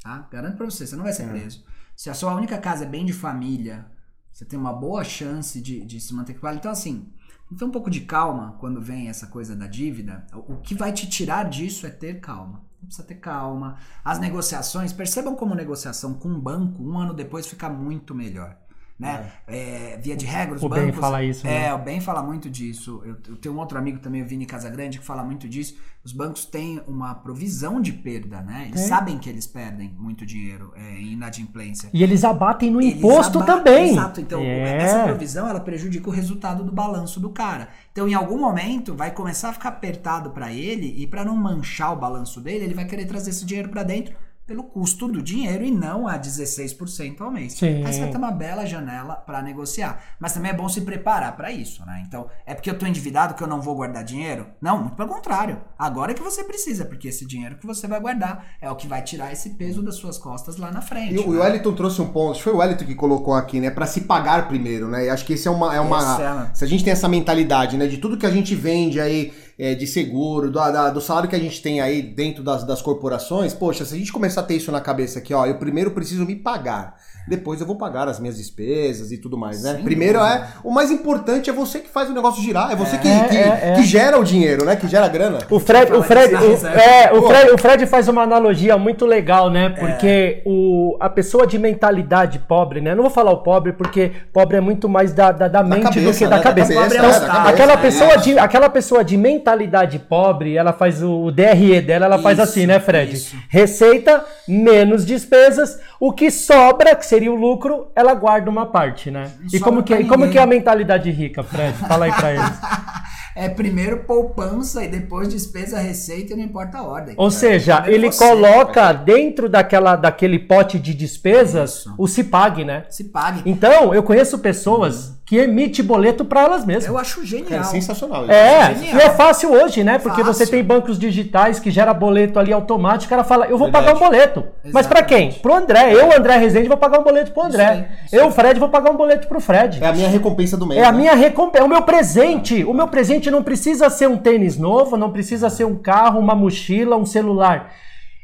[0.03, 0.27] tá?
[0.33, 1.29] Garanto pra você, você não vai ser é.
[1.29, 1.65] preso.
[1.97, 3.87] Se a sua única casa é bem de família,
[4.33, 6.57] você tem uma boa chance de, de se manter com ela.
[6.57, 7.13] Então, assim,
[7.53, 10.27] então um pouco de calma quando vem essa coisa da dívida.
[10.33, 12.65] O, que vai te tirar disso é ter calma.
[12.81, 13.79] Precisa ter calma.
[14.05, 18.64] As negociações, percebam como negociação com um banco, um ano depois, fica muito melhor
[18.99, 19.33] né?
[19.47, 19.95] É.
[19.95, 20.85] É, via de regra, os o bancos.
[20.85, 21.47] Ben fala isso.
[21.47, 21.75] É, né?
[21.75, 23.03] o Ben fala muito disso.
[23.05, 25.77] Eu, eu, tenho um outro amigo também, o Vini Casagrande, que fala muito disso.
[26.05, 28.67] Os bancos têm uma provisão de perda, né?
[28.69, 28.87] Eles é.
[28.87, 31.89] sabem que eles perdem muito dinheiro é, em inadimplência.
[31.93, 33.91] E eles abatem no eles imposto abatem, também.
[33.93, 34.21] Exato.
[34.21, 34.83] Então, é.
[34.83, 37.69] essa provisão ela prejudica o resultado do balanço do cara.
[37.91, 41.93] Então, em algum momento, vai começar a ficar apertado para ele e para não manchar
[41.93, 44.15] o balanço dele, ele vai querer trazer esse dinheiro para dentro
[44.47, 47.55] pelo custo do dinheiro e não a 16% ao mês.
[47.55, 47.85] Sim.
[47.85, 50.03] Aí você vai ter uma bela janela para negociar.
[50.21, 52.05] Mas também é bom se preparar para isso, né?
[52.07, 54.47] Então, é porque eu tô endividado que eu não vou guardar dinheiro?
[54.61, 55.61] Não, muito pelo contrário.
[55.79, 58.87] Agora é que você precisa, porque esse dinheiro que você vai guardar é o que
[58.87, 61.15] vai tirar esse peso das suas costas lá na frente.
[61.15, 61.41] E o né?
[61.41, 63.71] Wellington trouxe um ponto, acho que foi o Wellington que colocou aqui, né?
[63.71, 65.07] Pra se pagar primeiro, né?
[65.07, 65.75] E acho que esse é uma.
[65.75, 67.87] É uma é- Se a gente tem essa mentalidade, né?
[67.87, 71.37] De tudo que a gente vende aí, é, de seguro, do, da- do salário que
[71.37, 74.57] a gente tem aí dentro das, das corporações, poxa, se a gente começar a ter
[74.57, 76.97] isso na cabeça aqui, ó, eu primeiro preciso me pagar.
[77.27, 79.75] Depois eu vou pagar as minhas despesas e tudo mais, né?
[79.75, 80.49] Sem Primeiro é.
[80.63, 83.37] O mais importante é você que faz o negócio girar, é você que, É, que,
[83.37, 83.73] é, é.
[83.77, 84.77] que gera o dinheiro, né?
[84.77, 85.39] Que gera a grana.
[85.51, 87.23] O Fred, o Fred, o, né, é, o.
[87.23, 89.71] Fred, o Fred faz uma analogia muito legal, né?
[89.71, 92.95] Porque o, a pessoa de mentalidade pobre, né?
[92.95, 95.85] Não vou falar o pobre porque pobre é muito mais da, da, da mente do
[96.13, 96.31] cabeça, que né?
[96.31, 96.75] da Da cabeça.
[96.75, 97.77] cabeça, Então, é, da cabeça, aquela é.
[97.77, 102.39] pessoa de aquela pessoa de mentalidade pobre, ela faz o, o DRE dela, ela faz
[102.39, 103.15] Isso, assim, né, Fred?
[103.15, 103.37] isso.
[103.49, 109.31] Receita menos despesas, o que sobra, que seria o lucro, ela guarda uma parte, né?
[109.53, 111.77] E como que, pra e como que é a mentalidade rica, Fred?
[111.79, 112.45] Fala aí pra eles.
[113.37, 117.17] É primeiro poupança e depois despesa, receita e não importa a ordem.
[117.19, 118.25] Ou É, seja, ele você.
[118.29, 121.95] coloca dentro daquela, daquele pote de despesas Isso.
[121.99, 122.85] o se pague, né?
[122.91, 123.43] Se pague.
[123.45, 126.87] Então, eu conheço pessoas que emitem boleto para elas mesmas.
[126.87, 127.61] Eu acho genial.
[127.61, 128.25] É sensacional.
[128.25, 128.33] isso.
[128.33, 128.97] É, Genial.
[128.97, 129.99] e é fácil hoje, né?
[129.99, 130.45] Porque Fácil.
[130.45, 133.87] você tem bancos digitais que gera boleto ali automático, o cara fala, eu vou Verdade.
[133.87, 134.45] pagar um boleto.
[134.71, 135.29] Mas pra quem?
[135.29, 135.41] Exatamente.
[135.41, 135.95] Pro André.
[135.95, 137.67] Eu, André Rezende, vou pagar um boleto pro André.
[137.67, 139.83] aí, isso eu, Fred, vou pagar um boleto pro Fred.
[139.83, 140.81] É a minha recompensa do mês.
[140.81, 140.99] É a né?
[140.99, 142.63] minha recompensa, é o meu presente.
[142.65, 146.35] O meu presente não precisa ser um tênis novo, não precisa ser um carro, uma
[146.35, 147.73] mochila, um celular.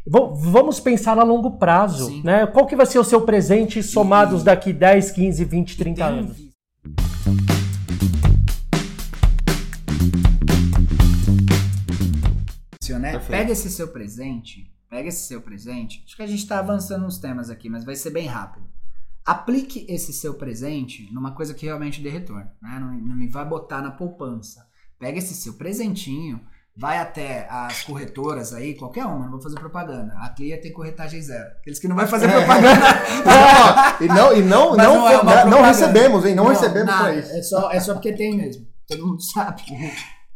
[0.07, 2.23] Vamos pensar a longo prazo, Sim.
[2.25, 2.47] né?
[2.47, 6.19] Qual que vai ser o seu presente somados daqui 10, 15, 20, 30 Tem um
[6.19, 6.50] anos?
[13.01, 13.19] Né?
[13.19, 16.03] Pega esse seu presente, pega esse seu presente.
[16.05, 18.69] Acho que a gente tá avançando uns temas aqui, mas vai ser bem rápido.
[19.25, 22.79] Aplique esse seu presente numa coisa que realmente dê retorno, né?
[22.79, 24.69] Não, não me vai botar na poupança.
[24.99, 26.41] Pega esse seu presentinho,
[26.81, 30.15] vai até as corretoras aí, qualquer uma, não vou fazer propaganda.
[30.17, 31.45] A Clear tem corretagem zero.
[31.61, 32.87] Aqueles que não vai fazer propaganda.
[34.01, 36.35] Ó, e não, e não, Mas não, não é não, não recebemos, hein?
[36.35, 37.33] Não, recebemos nada, pra isso.
[37.37, 38.67] É só, é só porque tem mesmo.
[38.89, 39.63] Todo mundo sabe.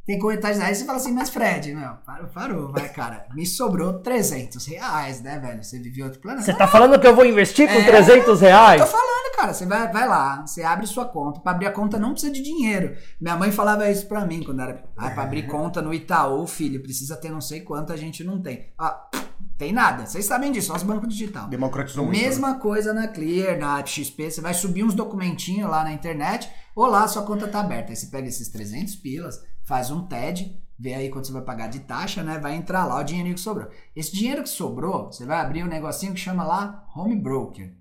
[0.07, 0.63] Tem corretagem.
[0.63, 3.25] Aí você fala assim, mas Fred, meu, parou, parou, vai, cara.
[3.35, 5.65] Me sobrou 300 reais, né, velho?
[5.65, 6.45] Você viveu outro planeta.
[6.45, 8.83] Você tá falando que eu vou investir com É, 300 reais?
[8.83, 9.55] Tô falando, cara.
[9.55, 11.41] Você vai, vai lá, você abre sua conta.
[11.41, 12.97] Pra abrir a conta não precisa de dinheiro.
[13.21, 14.85] Minha mãe falava isso pra mim quando era.
[14.97, 18.41] Ah, pra abrir conta no Itaú, filho, precisa ter não sei quanto, a gente não
[18.41, 18.73] tem.
[18.79, 19.09] Ah,
[19.59, 20.07] tem nada.
[20.07, 21.49] Vocês sabem disso, só os bancos digital.
[21.49, 22.17] Democratizou muito.
[22.17, 22.25] né?
[22.25, 27.07] Mesma coisa na Clear, na XP, você vai subir uns documentinhos lá na internet, olá,
[27.07, 27.91] sua conta tá aberta.
[27.93, 31.69] Aí você pega esses 300 pilas, faz um TED, vê aí quanto você vai pagar
[31.69, 32.39] de taxa, né?
[32.39, 33.69] Vai entrar lá o dinheirinho que sobrou.
[33.95, 37.73] Esse dinheiro que sobrou, você vai abrir um negocinho que chama lá Home Broker.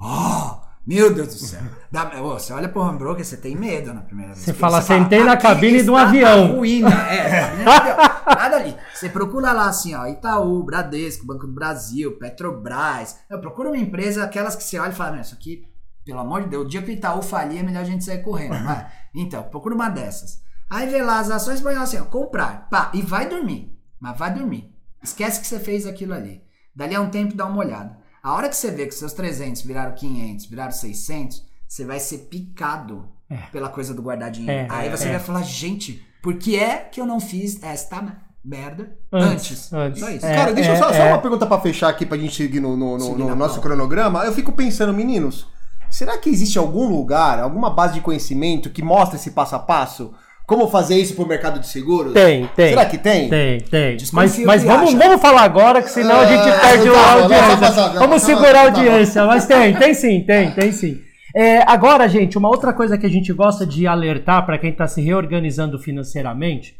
[0.00, 1.60] Oh, meu Deus do céu.
[1.92, 4.44] Dá- ô, você olha pro Home Broker, você tem medo na primeira vez.
[4.44, 6.88] Você fala, "Sentei na "Aqui cabine de um avião." ruína.
[7.08, 7.96] É, avião.
[8.26, 8.74] Nada ali.
[8.94, 13.16] Você procura lá assim, ó, Itaú, Bradesco, Banco do Brasil, Petrobras.
[13.30, 15.62] Eu procuro uma empresa, aquelas que você olha e fala, "Meu, isso aqui,
[16.04, 18.22] pelo amor de Deus, o dia que o Itaú falir, é melhor a gente sair
[18.22, 18.62] correndo.
[18.64, 18.86] vai.
[19.14, 20.40] Então, procura uma dessas.
[20.70, 22.68] Aí vê lá as ações, põe lá assim, ó, comprar.
[22.70, 23.74] Pá, e vai dormir.
[23.98, 24.70] Mas vai dormir.
[25.02, 26.42] Esquece que você fez aquilo ali.
[26.76, 27.98] Dali a um tempo dá uma olhada.
[28.28, 32.18] A hora que você vê que seus 300 viraram 500, viraram 600, você vai ser
[32.30, 33.08] picado
[33.50, 34.70] pela coisa do guardar dinheiro.
[34.70, 35.12] É, Aí você é.
[35.12, 39.72] vai falar, gente, por que é que eu não fiz esta merda Antes, antes?
[39.72, 40.00] antes.
[40.00, 40.26] Só isso.
[40.26, 41.12] É, Cara, deixa eu é, só, só é.
[41.12, 43.68] uma pergunta pra fechar aqui pra gente seguir no, no- no- no nosso pauta.
[43.68, 44.24] cronograma.
[44.26, 45.46] Eu fico pensando, meninos,
[45.90, 50.12] será que existe algum lugar, alguma base de conhecimento que mostra esse passo a passo?
[50.48, 52.14] Como fazer isso pro mercado de seguros?
[52.14, 52.70] Tem, tem.
[52.70, 53.28] Será que tem?
[53.28, 53.98] Tem, tem.
[54.14, 54.96] Mas, mas vamos, acha.
[54.96, 57.98] vamos falar agora, que senão a gente Ah, perde tá a audiência.
[57.98, 61.02] Vamos segurar a tá audiência, mas tem, tem sim, tem, tem sim.
[61.36, 64.88] É, agora, gente, uma outra coisa que a gente gosta de alertar para quem está
[64.88, 66.74] se reorganizando financeiramente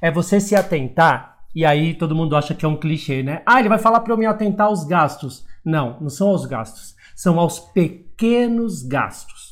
[0.00, 3.42] é você se atentar, e aí todo mundo acha que é um clichê, né?
[3.44, 5.44] Ah, ele vai falar para eu me atentar aos gastos.
[5.64, 9.47] Não, não são aos gastos, são aos pequenos gastos.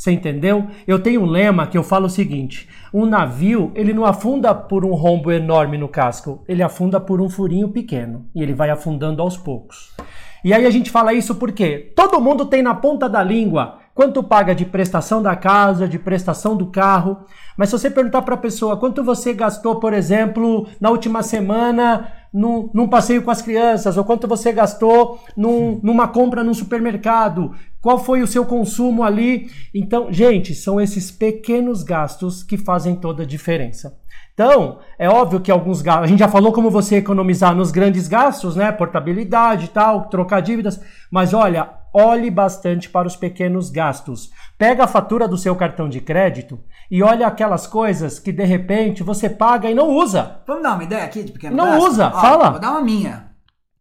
[0.00, 0.66] Você entendeu?
[0.86, 4.82] Eu tenho um lema que eu falo o seguinte: um navio, ele não afunda por
[4.82, 9.20] um rombo enorme no casco, ele afunda por um furinho pequeno e ele vai afundando
[9.20, 9.94] aos poucos.
[10.42, 14.22] E aí a gente fala isso porque todo mundo tem na ponta da língua quanto
[14.22, 18.38] paga de prestação da casa, de prestação do carro, mas se você perguntar para a
[18.38, 23.96] pessoa quanto você gastou, por exemplo, na última semana num, num passeio com as crianças,
[23.96, 29.50] ou quanto você gastou num- numa compra num supermercado, qual foi o seu consumo ali.
[29.74, 33.98] Então, gente, são esses pequenos gastos que fazem toda a diferença.
[34.32, 36.04] Então, é óbvio que alguns gastos.
[36.04, 38.72] A gente já falou como você economizar nos grandes gastos, né?
[38.72, 40.80] Portabilidade e tal, trocar dívidas.
[41.10, 44.30] Mas olha, olhe bastante para os pequenos gastos.
[44.58, 46.58] Pega a fatura do seu cartão de crédito
[46.90, 50.42] e olha aquelas coisas que de repente você paga e não usa.
[50.46, 51.86] Vamos dar uma ideia aqui de pequeno Não gasto?
[51.88, 52.50] usa, Ó, fala.
[52.50, 53.30] Vou dar uma minha.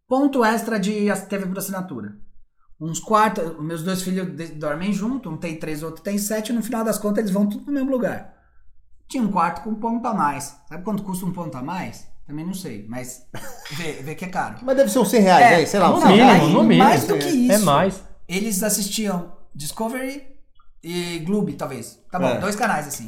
[0.07, 2.15] Ponto extra de TV por assinatura.
[2.81, 6.63] Uns quartos, meus dois filhos dormem junto, um tem três, outro tem sete, e no
[6.63, 8.33] final das contas eles vão tudo no mesmo lugar.
[9.07, 10.55] Tinha um quarto com um ponto a mais.
[10.67, 12.07] Sabe quanto custa um ponto a mais?
[12.29, 13.25] Também não sei, mas
[13.71, 14.57] vê, vê que é caro.
[14.61, 15.65] Mas deve ser uns 100 reais, né?
[15.65, 15.87] Sei lá.
[15.89, 16.43] no não, 100 mínimo, reais.
[16.43, 16.83] aí, no mínimo.
[16.87, 17.51] Mais do que isso.
[17.51, 18.03] É mais.
[18.27, 20.27] Eles assistiam Discovery
[20.83, 21.99] e Gloob, talvez.
[22.11, 22.37] Tá bom, É.
[22.37, 23.07] dois canais assim.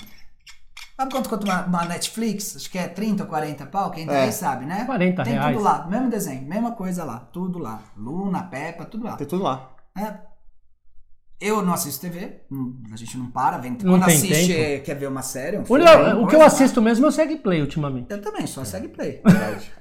[0.97, 2.55] Sabe quanto quanto uma, uma Netflix?
[2.55, 4.25] Acho que é 30 ou 40 pau, quem É.
[4.25, 4.31] é.
[4.31, 4.85] sabe, né?
[4.85, 5.53] 40 Tem reais.
[5.55, 7.79] tudo lá, mesmo desenho, mesma coisa lá, tudo lá.
[7.95, 9.15] Luna, Peppa, tudo lá.
[9.17, 9.69] Tem tudo lá.
[9.95, 10.30] É.
[11.41, 13.71] Eu não assisto TV, não- a gente não para, vem.
[13.71, 14.59] Não Quando tem assiste, tempo.
[14.61, 16.45] é, quer ver uma série, um O, filme, o alguma que eu coisa, né?
[16.45, 18.11] assisto mesmo é o Segue Play ultimamente.
[18.11, 19.13] Eu também, só segue play.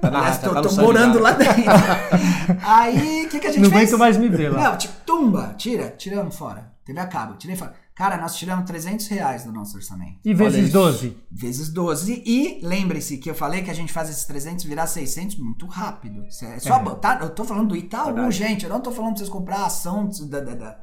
[0.00, 1.54] Tá na Aliás, tá tô, no tô morando lá dentro.
[2.64, 3.82] Aí, o que, que a gente Não fez?
[3.88, 4.70] aguento mais me ver lá.
[4.70, 6.72] Não, tipo, tumba, tira, tiramos fora.
[6.84, 7.74] TV a cabo, tirei fora.
[7.94, 10.18] Cara, nós tiramos 300 reais do nosso orçamento.
[10.24, 10.72] E vezes isso.
[10.72, 11.16] 12.
[11.30, 12.22] Vezes 12.
[12.24, 16.24] E lembre-se que eu falei que a gente faz esses 300 virar 600 muito rápido.
[16.42, 17.20] É só botar.
[17.20, 18.34] Eu tô falando do Itaú, Verdade.
[18.34, 18.64] gente.
[18.64, 20.78] Eu não tô falando pra vocês comprar a ação da, da, da,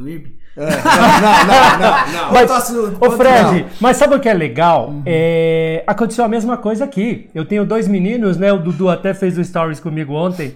[0.00, 0.34] do IRB.
[0.56, 2.32] É, não, não, não, não.
[2.32, 3.68] Mas, Posso- ô Fred, não.
[3.80, 4.88] mas sabe o que é legal?
[4.88, 5.02] Uhum.
[5.06, 7.28] É, aconteceu a mesma coisa aqui.
[7.34, 8.52] Eu tenho dois meninos, né?
[8.52, 10.54] O Dudu até fez o stories comigo ontem.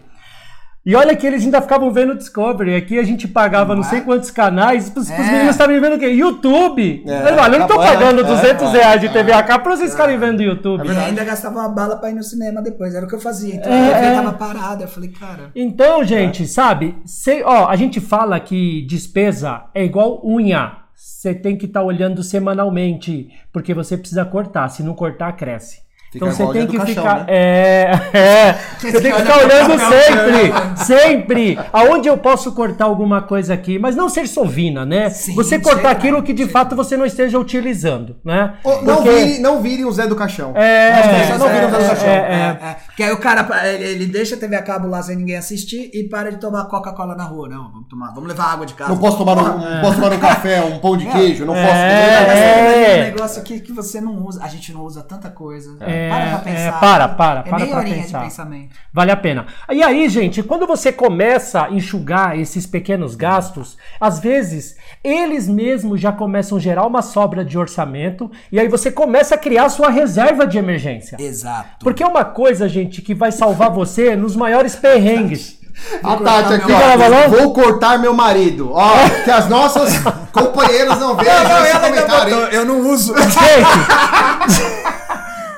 [0.87, 2.75] E olha que eles ainda ficavam vendo Discovery.
[2.77, 4.03] Aqui a gente pagava não, Não sei é?
[4.03, 4.92] quantos canais.
[4.94, 5.18] Os, os É.
[5.18, 6.09] meninos estavam vendo o quê?
[6.09, 7.03] YouTube.
[7.07, 9.11] É, olha, eu não tô acabou, pagando é, 200 é, reais de é.
[9.11, 10.87] TV a cabo pra vocês ficarem vendo YouTube.
[10.87, 12.94] E ainda gastava uma bala pra ir no cinema depois.
[12.94, 13.55] Era o que eu fazia.
[13.55, 14.14] Então É, é.
[14.14, 14.85] tava parada.
[14.85, 15.51] Eu falei, cara.
[15.57, 16.94] Então, gente, sabe?
[17.07, 20.73] Cê- ó, a gente fala que despesa é igual unha.
[20.94, 24.68] Você tem que estar olhando semanalmente, porque você precisa cortar.
[24.68, 25.84] Se não cortar, cresce.
[26.14, 27.18] Fica então você igual tem dia do que caixão, ficar.
[27.18, 27.24] né?
[27.29, 28.59] É, é.
[28.85, 31.59] Você tem que fica ficar olhando sempre, sempre.
[31.72, 35.09] Aonde eu posso cortar alguma coisa aqui, mas não ser sovina, né?
[35.11, 36.53] Sim, você cortar chega, aquilo que de chega.
[36.53, 38.55] fato você não esteja utilizando, né?
[38.83, 40.53] Não, Porque- vire, não vire o Zé do Caixão.
[40.55, 42.09] É, Não, não vira o Zé do é, Caixão.
[42.09, 42.59] é, é.
[42.62, 42.77] É, é.
[42.96, 45.90] Que aí o cara, ele, ele deixa a TV a cabo lá sem ninguém assistir
[45.92, 47.48] e para de tomar Coca-Cola na rua.
[47.48, 48.90] Não, vamos tomar, vamos levar água de casa.
[48.90, 51.66] Não posso tomar um, não posso tomar um café, um pão de queijo, não posso
[51.66, 53.00] É, é.
[53.00, 54.42] um negócio aqui que você não usa.
[54.44, 55.77] A gente não usa tanta coisa.
[55.81, 56.81] É, para pra é, pensar.
[56.81, 58.19] para, para, É para meia pra pensar.
[58.19, 58.77] de pensamento.
[58.93, 59.47] Vale a pena.
[59.71, 66.01] E aí, gente, quando você começa a enxugar esses pequenos gastos, às vezes eles mesmos
[66.01, 69.90] já começam a gerar uma sobra de orçamento e aí você começa a criar sua
[69.90, 71.17] reserva de emergência.
[71.21, 71.85] Exato.
[71.85, 75.59] Porque é uma coisa, gente, que vai salvar você nos maiores perrengues.
[76.03, 77.29] A Tati aqui, ó.
[77.29, 78.71] Vou cortar meu marido.
[78.73, 78.93] Ó,
[79.25, 79.93] que as nossas
[80.33, 83.12] companheiras não vejam esse comentário, eu não uso.
[83.17, 83.35] Gente,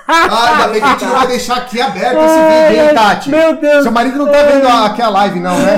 [0.08, 2.38] Ah, ainda bem que a gente não vai deixar aqui aberto esse
[2.70, 3.30] vídeo, hein, Tati?
[3.30, 3.82] meu Deus.
[3.82, 5.76] Seu marido não tá vendo a- aqui a live, não, né?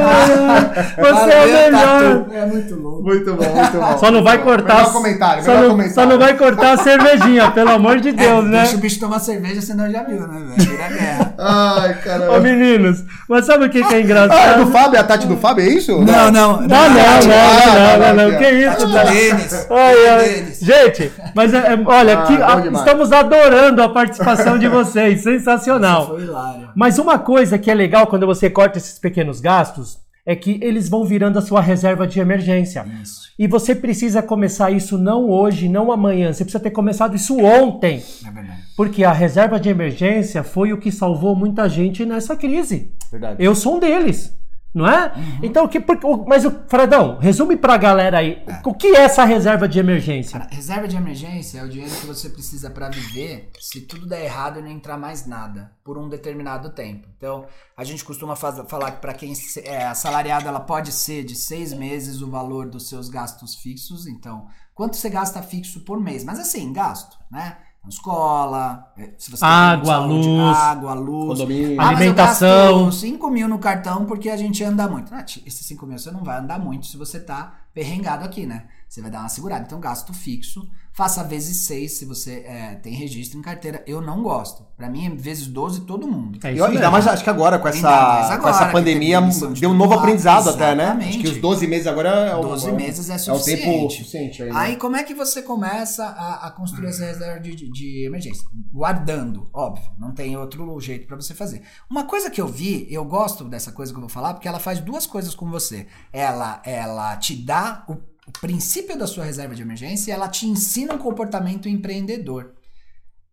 [0.99, 2.27] você é o melhor.
[2.33, 3.03] É muito louco.
[3.03, 3.99] Muito bom, muito bom.
[3.99, 4.77] Só não vai cortar.
[4.79, 5.95] Melhor comentário, só, melhor não, comentário.
[5.95, 8.63] só não vai cortar a cervejinha, pelo amor de Deus, né?
[8.63, 10.71] Deixa o bicho tomar cerveja, senão já viu, né, velho?
[10.71, 11.35] Vira guerra.
[11.39, 12.41] Ai, Ô, caramba.
[12.41, 14.65] meninos, mas sabe o que, que é Ah, é engraçado?
[14.65, 14.97] do Fábio?
[14.97, 15.93] É a Tati do Fábio, é isso?
[15.93, 16.33] Não, não.
[16.33, 18.87] Não, não, não, não, não, não, que isso.
[18.89, 20.59] Denis.
[20.61, 24.18] Gente, mas é, é, olha, Ah, estamos adorando a participação
[24.59, 26.09] de vocês, sensacional.
[26.09, 26.71] Foi hilário.
[26.75, 30.91] Mas uma coisa que é legal quando você corta esses pequenos gastos é que eles
[30.91, 32.85] vão virando a sua reserva de emergência.
[33.03, 33.33] Isso.
[33.39, 36.33] E você precisa começar isso não hoje, não amanhã.
[36.33, 38.03] Você precisa ter começado isso ontem.
[38.27, 38.63] É verdade.
[38.77, 42.93] Porque a reserva de emergência foi o que salvou muita gente nessa crise.
[43.11, 43.43] Verdade.
[43.43, 44.37] Eu sou um deles.
[44.75, 45.13] Não é?
[45.43, 48.45] Então, o que, por- o- mas, o Fredão, resume pra galera aí.
[48.65, 50.39] O que é essa reserva de emergência?
[50.39, 54.25] Cara, reserva de emergência é o dinheiro que você precisa pra viver se tudo der
[54.25, 57.09] errado e não entrar mais nada por um determinado tempo.
[57.17, 59.33] Então, a gente costuma faz- falar que para quem
[59.65, 64.07] é assalariado, ela pode ser de seis meses o valor dos seus gastos fixos.
[64.07, 66.23] Então, quanto você gasta fixo por mês?
[66.25, 67.57] Mas assim, gasto, né?
[67.89, 71.81] Escola, se você tem Água, luz, água, luz, condomínio.
[71.81, 72.85] Ah, Alimentação.
[72.87, 75.13] gasto 5 mil no cartão porque a gente anda muito.
[75.25, 78.65] Ti- esses 5 mil você não vai andar muito se você tá perrengado aqui, né?
[78.89, 79.65] Você vai dar uma segurada.
[79.67, 80.67] Então, gasto fixo.
[80.95, 83.85] Faça vezes 6 se você é, tem registro em carteira.
[83.87, 84.67] Eu não gosto.
[84.77, 86.41] Pra mim, é vezes 12 todo mundo.
[86.43, 86.93] É E isso ainda mesmo.
[86.93, 89.93] mais, acho que agora, com Ainda essa, agora, com essa pandemia, de deu um novo
[89.95, 89.99] lá.
[90.01, 90.85] aprendizado até, né?
[90.85, 91.09] Exatamente.
[91.11, 93.63] Acho que os 12 meses agora é o, 12 meses é é o suficiente.
[93.63, 94.43] tempo suficiente.
[94.43, 94.55] Aí, né?
[94.59, 98.45] Aí, como é que você começa a, a construir essa reserva de, de- de emergência?
[98.73, 99.85] Guardando, óbvio.
[99.99, 101.63] Não tem outro jeito pra você fazer.
[101.91, 104.59] Uma coisa que eu vi, eu gosto dessa coisa que eu vou falar, porque ela
[104.59, 105.87] faz duas coisas com você.
[106.13, 107.97] Ela, ela te dá o,
[108.41, 112.55] princípio da sua reserva de emergência ela te ensina um comportamento empreendedor.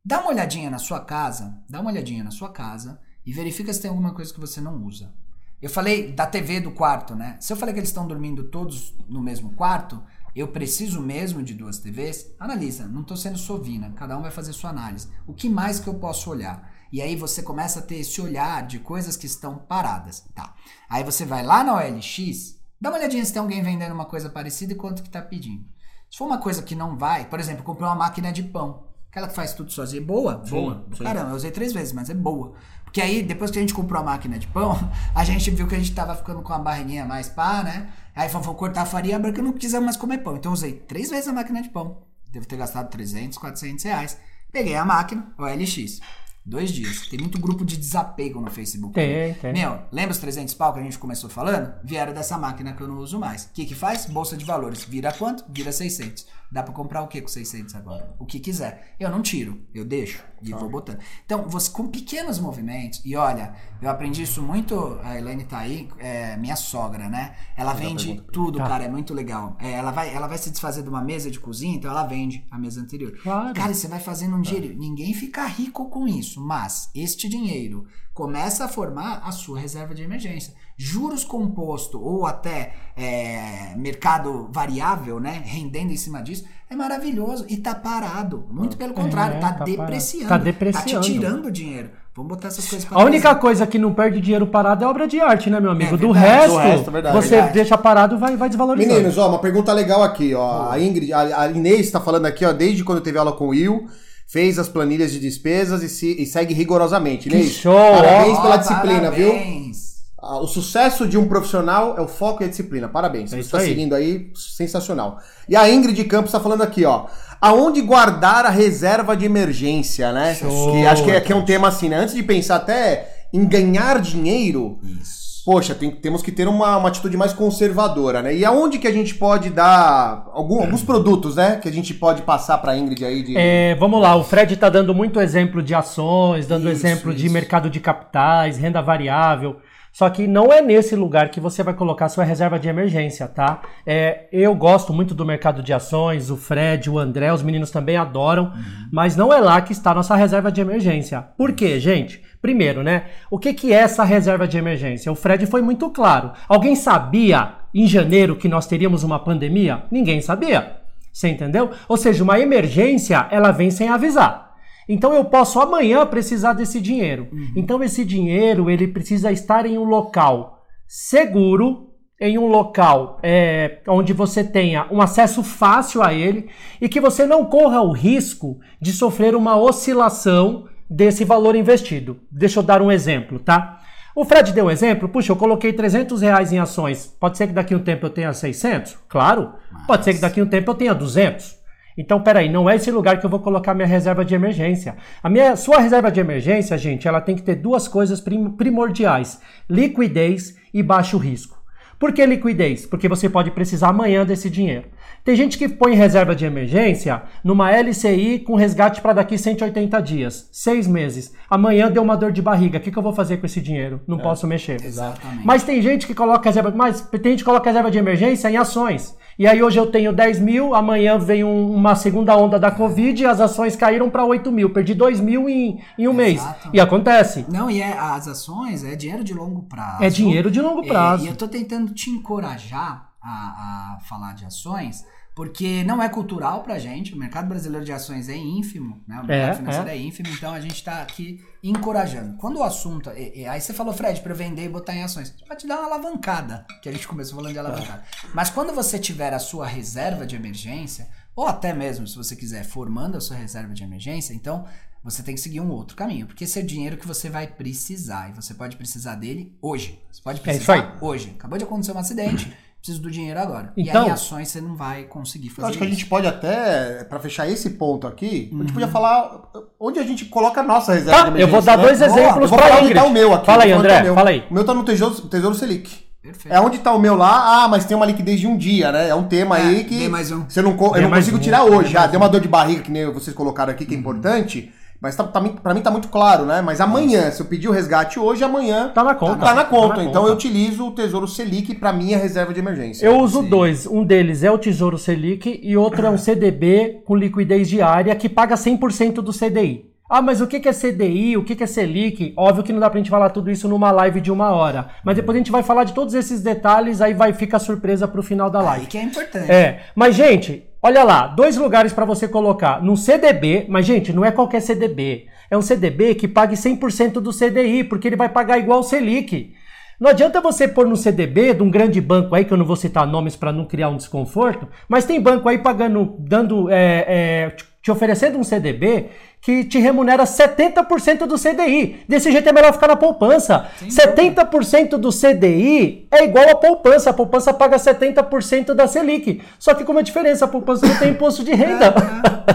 [0.03, 3.81] Dá uma olhadinha na sua casa, dá uma olhadinha na sua casa e verifica se
[3.81, 5.13] tem alguma coisa que você não usa.
[5.61, 7.38] Eu falei da TV do quarto, né?
[7.39, 10.01] Se eu falei que eles estão dormindo todos no mesmo quarto,
[10.36, 12.36] eu preciso mesmo de duas TVs?
[12.39, 15.07] Analisa, não estou sendo sovina, cada um vai fazer sua análise.
[15.25, 16.71] O que mais que eu posso olhar?
[16.91, 20.25] E aí você começa a ter esse olhar de coisas que estão paradas.
[20.36, 20.53] Tá.
[20.89, 24.29] Aí você vai lá na OLX, dá uma olhadinha se tem alguém vendendo uma coisa
[24.29, 25.65] parecida e quanto que tá pedindo.
[26.09, 28.83] Se for uma coisa que não vai, por exemplo, comprei uma máquina de pão.
[29.09, 30.43] Aquela que faz tudo sozinha, boa?
[30.45, 30.86] Sim, boa.
[30.95, 31.03] sim.
[31.03, 32.53] Caramba, eu usei três vezes, mas é boa.
[32.83, 34.77] Porque aí, depois que a gente comprou a máquina de pão,
[35.15, 37.91] a gente viu que a gente tava ficando com a barriguinha mais pá, né?
[38.15, 40.36] Aí falou, vou cortar a farinha branca, eu não quis mais comer pão.
[40.36, 42.03] Então eu usei três vezes a máquina de pão.
[42.29, 44.17] Devo ter gastado 300, 400 reais.
[44.51, 46.01] Peguei a máquina, OLX.
[46.46, 47.08] Dois dias.
[47.08, 48.93] Tem muito grupo de desapego no Facebook.
[48.93, 49.52] Tem, tem.
[49.52, 51.74] Meu, lembra os 300 pau que a gente começou falando?
[51.84, 53.46] Vieram dessa máquina que eu não uso mais.
[53.46, 54.06] O que que faz?
[54.06, 54.84] Bolsa de valores.
[54.84, 55.43] Vira quanto?
[55.50, 56.28] Vira 600.
[56.52, 58.16] Dá pra comprar o que com 600 agora?
[58.20, 58.96] O que quiser.
[59.00, 61.00] Eu não tiro, eu deixo e vou botando.
[61.26, 65.89] Então, você com pequenos movimentos, e olha, eu aprendi isso muito, a Elaine tá aí,
[65.98, 67.36] é, minha sogra, né?
[67.58, 68.68] Ela vende tudo, Tá.
[68.68, 69.58] cara, é muito legal.
[69.60, 72.46] É, ela, vai, ela vai se desfazer de uma mesa de cozinha, então ela vende
[72.52, 73.18] a mesa anterior.
[73.24, 73.54] Claro.
[73.56, 74.78] Cara, você vai fazendo um dinheiro.
[74.78, 80.01] Ninguém fica rico com isso, mas este dinheiro começa a formar a sua reserva de
[80.01, 80.53] emergência.
[80.78, 85.41] Juros composto ou até é, mercado variável, né?
[85.45, 87.45] Rendendo em cima disso, é maravilhoso.
[87.47, 88.45] E tá parado.
[88.49, 90.30] Muito pelo contrário, É, tá, tá depreciando.
[90.30, 90.91] Tá depreciando.
[90.91, 91.89] Tá te tirando dinheiro.
[92.16, 93.39] Vamos botar essas coisas pra A única trás.
[93.41, 95.95] coisa que não perde dinheiro parado é obra de arte, né, meu amigo?
[95.95, 96.26] É do, verdade.
[96.32, 97.16] resto, Do resto, é verdade.
[97.18, 97.53] você Verdade.
[97.53, 98.93] deixa parado vai vai desvalorizando.
[98.95, 100.72] Meninos, ó, uma pergunta legal aqui, ó.
[100.72, 103.49] A Ingrid, a, a Inês tá falando aqui, ó, desde quando teve aula com o
[103.49, 103.86] Will,
[104.28, 107.30] fez as planilhas de despesas e, se- e segue rigorosamente.
[107.30, 109.30] Que Inês, show, Parabéns Ó, pela disciplina, viu?
[109.32, 109.95] parabéns.
[110.21, 112.88] Ah, O sucesso de um profissional é o foco e a disciplina.
[112.88, 113.32] Parabéns.
[113.32, 115.19] É Você está seguindo aí, sensacional.
[115.47, 117.05] E a Ingrid Campos está falando aqui, ó.
[117.39, 120.34] Aonde guardar a reserva de emergência, né?
[120.36, 120.71] Show.
[120.71, 121.97] Que acho que é, que é um tema assim, né?
[121.97, 125.24] Antes de pensar até em ganhar dinheiro, Isso.
[125.46, 128.36] Poxa, tem- temos que ter uma, uma atitude mais conservadora, né?
[128.36, 131.58] E aonde que a gente pode dar algum- alguns produtos, né?
[131.62, 133.38] Que a gente pode passar para Ingrid aí de.
[133.38, 137.26] É, vamos lá, o Fred está dando muito exemplo de ações, dando Isso, exemplo de
[137.26, 137.34] isso.
[137.34, 139.58] mercado de capitais, renda variável.
[139.96, 143.62] Só que não é nesse lugar que você vai colocar sua reserva de emergência, tá?
[143.88, 147.96] É, eu gosto muito do mercado de ações, o Fred, o André, os meninos também
[147.96, 148.52] adoram,
[148.91, 151.22] mas não é lá que está a nossa reserva de emergência.
[151.38, 152.22] Por quê, gente?
[152.41, 153.06] Primeiro, né?
[153.32, 155.10] O que, que é essa reserva de emergência?
[155.10, 156.34] O Fred foi muito claro.
[156.50, 159.84] Alguém sabia em janeiro que nós teríamos uma pandemia?
[159.89, 160.76] Ninguém sabia.
[161.10, 161.72] Você entendeu?
[161.88, 164.45] Ou seja, uma emergência, ela vem sem avisar.
[164.88, 167.27] Então eu posso amanhã precisar desse dinheiro.
[167.55, 174.13] Então esse dinheiro, ele precisa estar em um local seguro, em um local é, onde
[174.13, 178.93] você tenha um acesso fácil a ele e que você não corra o risco de
[178.93, 182.19] sofrer uma oscilação desse valor investido.
[182.31, 183.81] Deixa eu dar um exemplo, tá?
[184.15, 187.53] O Fred deu um exemplo, puxa, eu coloquei 300 reais em ações, pode ser que
[187.53, 188.97] daqui a um tempo eu tenha 600?
[189.09, 189.53] Claro.
[189.86, 191.55] Pode ser que daqui a um tempo eu tenha 200.
[191.98, 194.96] Então, peraí, não é esse lugar que eu vou colocar minha reserva de emergência.
[195.24, 199.39] A minha, sua reserva de emergência, gente, ela tem que ter duas coisas prim- primordiais:
[199.70, 201.56] liquidez e baixo risco.
[201.98, 202.86] Por que liquidez?
[202.86, 204.88] Porque você pode precisar amanhã desse dinheiro.
[205.24, 210.50] Tem gente que põe reserva de emergência numa LCI com resgate para daqui 180 dias,
[210.52, 211.34] seis meses.
[211.50, 212.78] Amanhã deu uma dor de barriga.
[212.78, 214.02] O que, que eu vou fazer com esse dinheiro?
[214.06, 214.84] Não posso mexer.
[214.84, 215.46] Exatamente.
[215.46, 218.58] Mas tem gente que coloca reserva, mas tem gente que coloca reserva de emergência em
[218.58, 219.16] ações.
[219.38, 223.21] E aí hoje eu tenho 10 mil, amanhã vem um- uma segunda onda da Covid
[223.21, 224.71] e as ações caíram para 8 mil.
[224.71, 226.36] Perdi 2 mil em, em um mês.
[226.41, 226.69] Exatamente.
[226.73, 227.45] E acontece.
[227.49, 230.03] Não, e é, as ações é dinheiro de longo prazo.
[230.03, 231.25] É dinheiro de longo É, prazo.
[231.25, 235.03] E eu tô tentando te encorajar a, a falar de ações,
[235.36, 237.13] porque não é cultural pra gente.
[237.13, 239.19] O mercado brasileiro de ações é ínfimo, né?
[239.21, 239.97] O mercado É, financeiro é.
[239.97, 242.38] ínfimo, então a gente tá aqui encorajando.
[242.38, 243.09] Quando o assunto.
[243.11, 245.31] e- e- aí você falou, Fred, pra eu vender e botar em ações.
[245.45, 248.03] Pra te dar uma alavancada, que a gente começou falando de alavancada.
[248.33, 252.63] Mas quando você tiver a sua reserva de emergência, ou até mesmo, se você quiser,
[252.63, 254.65] formando a sua reserva de emergência, então
[255.03, 256.25] você tem que seguir um outro caminho.
[256.27, 258.29] Porque esse é o dinheiro que você vai precisar.
[258.29, 260.01] E você pode precisar dele hoje.
[260.11, 260.97] Você pode É precisar aí.
[261.01, 261.31] hoje.
[261.38, 262.51] Acabou de acontecer um acidente,
[262.86, 263.73] preciso do dinheiro agora.
[263.75, 265.95] Então- e aí ações você não vai conseguir Eu fazer acho que a isso.
[265.99, 268.73] gente pode até, para fechar esse ponto aqui, a gente Uhum.
[268.73, 269.41] podia falar
[269.79, 271.83] onde a gente coloca a nossa reserva Tá, eu vou dar né?
[271.83, 272.99] dois exemplos Eu falar onde Ingrid.
[272.99, 273.45] tá o meu aqui.
[273.47, 274.15] Fala aí, eu André, falar o meu.
[274.15, 274.43] fala aí.
[274.49, 276.05] O meu tá no Tesouro, tesouro Selic.
[276.21, 276.53] Perfeito.
[276.55, 279.09] É onde tá o meu lá, ah, mas tem uma liquidez de um dia, né?
[279.09, 280.45] É um tema É, aí que um.
[280.49, 281.95] você não, eu não mais consigo um, tirar hoje.
[281.95, 284.71] Ah, deu uma dor de barriga, que nem vocês colocaram aqui, que é importante.
[285.06, 286.64] Mas tá, tá, mim- pra mim tá muito claro, né?
[286.64, 289.36] Mas amanhã, se eu pedir o resgate hoje, amanhã Tá na conta.
[289.45, 289.89] tá na conta.
[289.89, 290.32] Tá na então conta.
[290.32, 293.06] eu utilizo o Tesouro Selic pra minha reserva de emergência.
[293.06, 293.49] Eu uso Sim.
[293.49, 293.86] dois.
[293.86, 298.28] Um deles é o Tesouro Selic e outro é um CDB com liquidez diária que
[298.28, 299.86] paga 100% do CDI.
[300.08, 301.36] Ah, mas o que é CDI?
[301.36, 302.32] O que é Selic?
[302.38, 304.89] Óbvio que não dá pra gente falar tudo isso numa live de uma hora.
[305.03, 308.22] Mas depois a gente vai falar de todos esses detalhes, aí vai ficar surpresa pro
[308.22, 308.86] final da Aí live.
[308.86, 309.51] que é importante.
[309.51, 312.84] É, mas gente, olha lá, dois lugares para você colocar.
[312.84, 315.26] Num CDB, mas gente, não é qualquer CDB.
[315.49, 319.53] É um CDB que pague 100% do CDI, porque ele vai pagar igual o Selic.
[319.99, 322.76] Não adianta você pôr no CDB de um grande banco aí, que eu não vou
[322.76, 327.56] citar nomes para não criar um desconforto, mas tem banco aí pagando, dando, é, é,
[327.86, 329.05] te- oferecendo um CDB
[329.39, 331.97] que te remunera 70% do CDI.
[332.09, 333.67] Desse jeito é melhor ficar na poupança.
[333.79, 337.11] 70% do CDI é igual a poupança.
[337.11, 339.39] A poupança paga 70% da Selic.
[339.59, 341.93] Só que com uma diferença, a poupança não tem imposto de renda.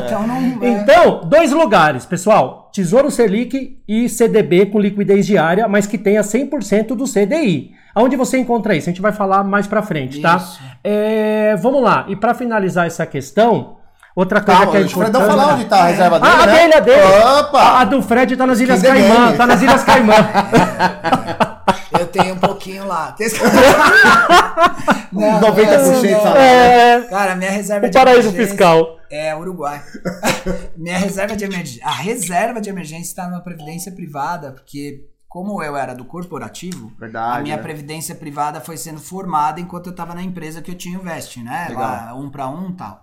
[0.04, 0.62] Então não.
[0.64, 0.68] é.
[0.68, 2.68] Então, dois lugares, pessoal.
[2.72, 7.70] Tesouro Selic e CDB com liquidez diária, mas que tenha 100% do CDI.
[7.94, 8.88] Aonde você encontra isso?
[8.88, 10.36] A gente vai falar mais pra frente, tá?
[10.36, 10.60] Isso.
[10.82, 12.04] É, vamos lá.
[12.08, 13.76] E pra finalizar essa questão,
[14.14, 15.22] outra coisa Calma, que é deixa o importante...
[15.24, 16.52] Fredão falar onde tá a reserva dele, Ah, a né?
[16.58, 17.02] dele, a dele.
[17.40, 17.80] Opa!
[17.80, 19.36] A, do Fred tá nas Ilhas Caimã.
[19.36, 20.14] Tá nas Ilhas Caimã.
[21.98, 23.14] Eu tenho um pouquinho lá.
[25.12, 28.96] Não, 90% não, é, Cara, minha reserva o de paraíso emergência- fiscal.
[29.11, 29.82] É, Uruguai.
[30.78, 31.84] minha reserva de emergência.
[31.84, 37.38] A reserva de emergência está numa previdência privada, porque como eu era do corporativo, Verdade,
[37.38, 37.62] a minha né?
[37.62, 41.36] previdência privada foi sendo formada enquanto eu estava na empresa que eu tinha o Vest,
[41.38, 41.66] né?
[41.70, 41.82] Legal.
[41.82, 43.02] Lá, um para um e tal.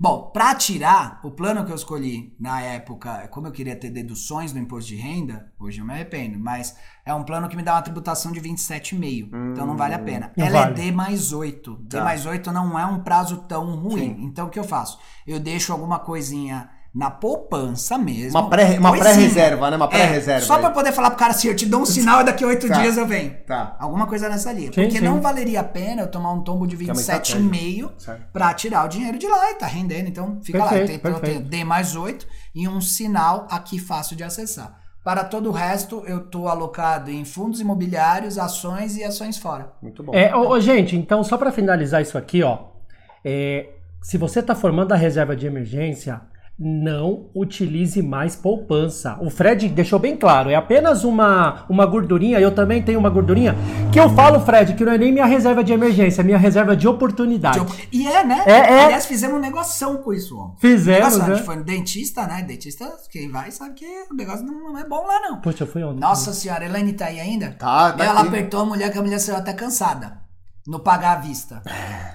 [0.00, 4.52] Bom, para tirar, o plano que eu escolhi na época, como eu queria ter deduções
[4.52, 7.74] do imposto de renda, hoje eu me arrependo, mas é um plano que me dá
[7.74, 9.26] uma tributação de 27,5.
[9.52, 10.32] então não vale a pena.
[10.36, 10.70] Não Ela vale.
[10.80, 11.74] é D mais 8.
[11.82, 12.04] D Tá.
[12.04, 14.14] mais 8 não é um prazo tão ruim.
[14.14, 14.16] Sim.
[14.24, 15.00] Então o que eu faço?
[15.26, 18.38] Eu deixo alguma coisinha na poupança mesmo.
[18.38, 19.14] Uma pré- uma coisinha.
[19.14, 19.76] pré-reserva, né?
[19.76, 20.60] Uma É, pré-reserva só aí.
[20.60, 22.66] pra poder falar pro cara assim, eu te dou um sinal e daqui a oito
[22.66, 22.80] Tá.
[22.80, 23.34] dias eu venho.
[23.46, 23.76] Tá.
[23.78, 24.72] Alguma coisa nessa linha.
[24.72, 25.04] Sim, Porque sim.
[25.04, 27.36] não valeria a pena eu tomar um tombo de é uma estratégia.
[27.40, 28.22] 27,5 Certo.
[28.32, 30.08] pra tirar o dinheiro de lá e tá rendendo.
[30.08, 30.68] Então fica lá.
[30.70, 31.48] Perfeito, Eu tenho- Então eu tenho.
[31.48, 34.78] D mais 8 e um sinal aqui fácil de acessar.
[35.04, 39.72] Para todo o resto, eu tô alocado em fundos imobiliários, ações e ações fora.
[39.80, 40.12] Muito bom.
[40.14, 42.58] É, ô, ô, gente, então só para finalizar isso aqui, ó,
[43.24, 43.70] é,
[44.02, 46.20] se você está formando a reserva de emergência,
[46.58, 49.16] não utilize mais poupança.
[49.20, 53.54] O Fred deixou bem claro, é apenas uma, uma gordurinha, eu também tenho uma gordurinha,
[53.92, 56.76] que eu falo, Fred, que não é nem minha reserva de emergência, é minha reserva
[56.76, 57.64] de oportunidade.
[57.92, 58.42] E é, né?
[58.46, 58.84] É, é.
[58.86, 60.50] Aliás, fizemos um negoção com isso, ó.
[60.58, 61.34] Fizemos, Negócio, A né?
[61.36, 62.42] gente foi no dentista, né?
[62.42, 65.40] Dentista, quem vai sabe que o negócio não é bom lá, não.
[65.40, 66.00] Poxa, eu fui ontem.
[66.00, 67.54] Nossa senhora, Elaine tá aí ainda?
[67.58, 68.28] Tá, tá Ela aqui.
[68.28, 70.27] apertou a mulher que a mulher saiu até cansada.
[70.68, 71.62] No pagar à vista.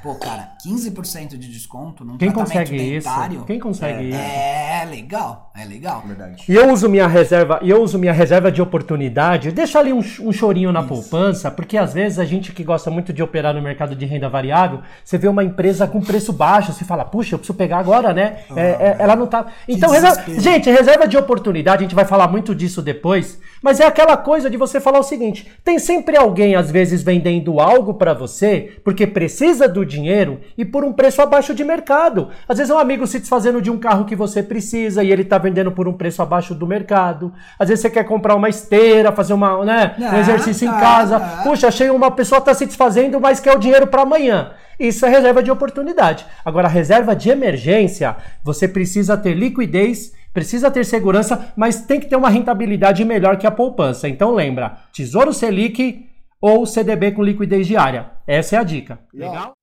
[0.03, 3.09] Pô, cara, 15% de desconto num Quem tratamento consegue isso?
[3.09, 3.43] dentário.
[3.45, 4.17] Quem consegue isso?
[4.19, 6.03] É legal, é legal.
[6.05, 6.43] Verdade.
[6.47, 10.01] E eu uso minha reserva, e eu uso minha reserva de oportunidade, deixa ali um,
[10.21, 13.61] um chorinho na poupança, porque às vezes a gente que gosta muito de operar no
[13.61, 17.39] mercado de renda variável, você vê uma empresa com preço baixo, você fala, puxa, eu
[17.39, 18.41] preciso pegar agora, né?
[18.55, 19.47] É, é, ela não tá.
[19.67, 23.87] Então, reserva- gente, reserva de oportunidade, a gente vai falar muito disso depois, mas é
[23.87, 28.13] aquela coisa de você falar o seguinte: tem sempre alguém, às vezes, vendendo algo pra
[28.13, 28.42] você,
[28.83, 32.29] porque precisa do dinheiro e por um preço abaixo de mercado.
[32.47, 35.23] Às vezes é um amigo se desfazendo de um carro que você precisa e ele
[35.23, 37.33] tá vendendo por um preço abaixo do mercado.
[37.57, 40.79] Às vezes você quer comprar uma esteira, fazer uma, né, um Ah, exercício em ah,
[40.79, 41.17] casa.
[41.17, 41.41] ah.
[41.43, 44.51] Puxa, achei uma pessoa tá se desfazendo, mas quer o dinheiro para amanhã.
[44.79, 46.25] Isso é reserva de oportunidade.
[46.43, 52.15] Agora, reserva de emergência, você precisa ter liquidez, precisa ter segurança, mas tem que ter
[52.15, 54.09] uma rentabilidade melhor que a poupança.
[54.09, 56.09] Então lembra, Tesouro Selic
[56.45, 58.11] ou CDB com liquidez diária.
[58.27, 58.99] Essa é a dica.
[59.13, 59.53] Legal?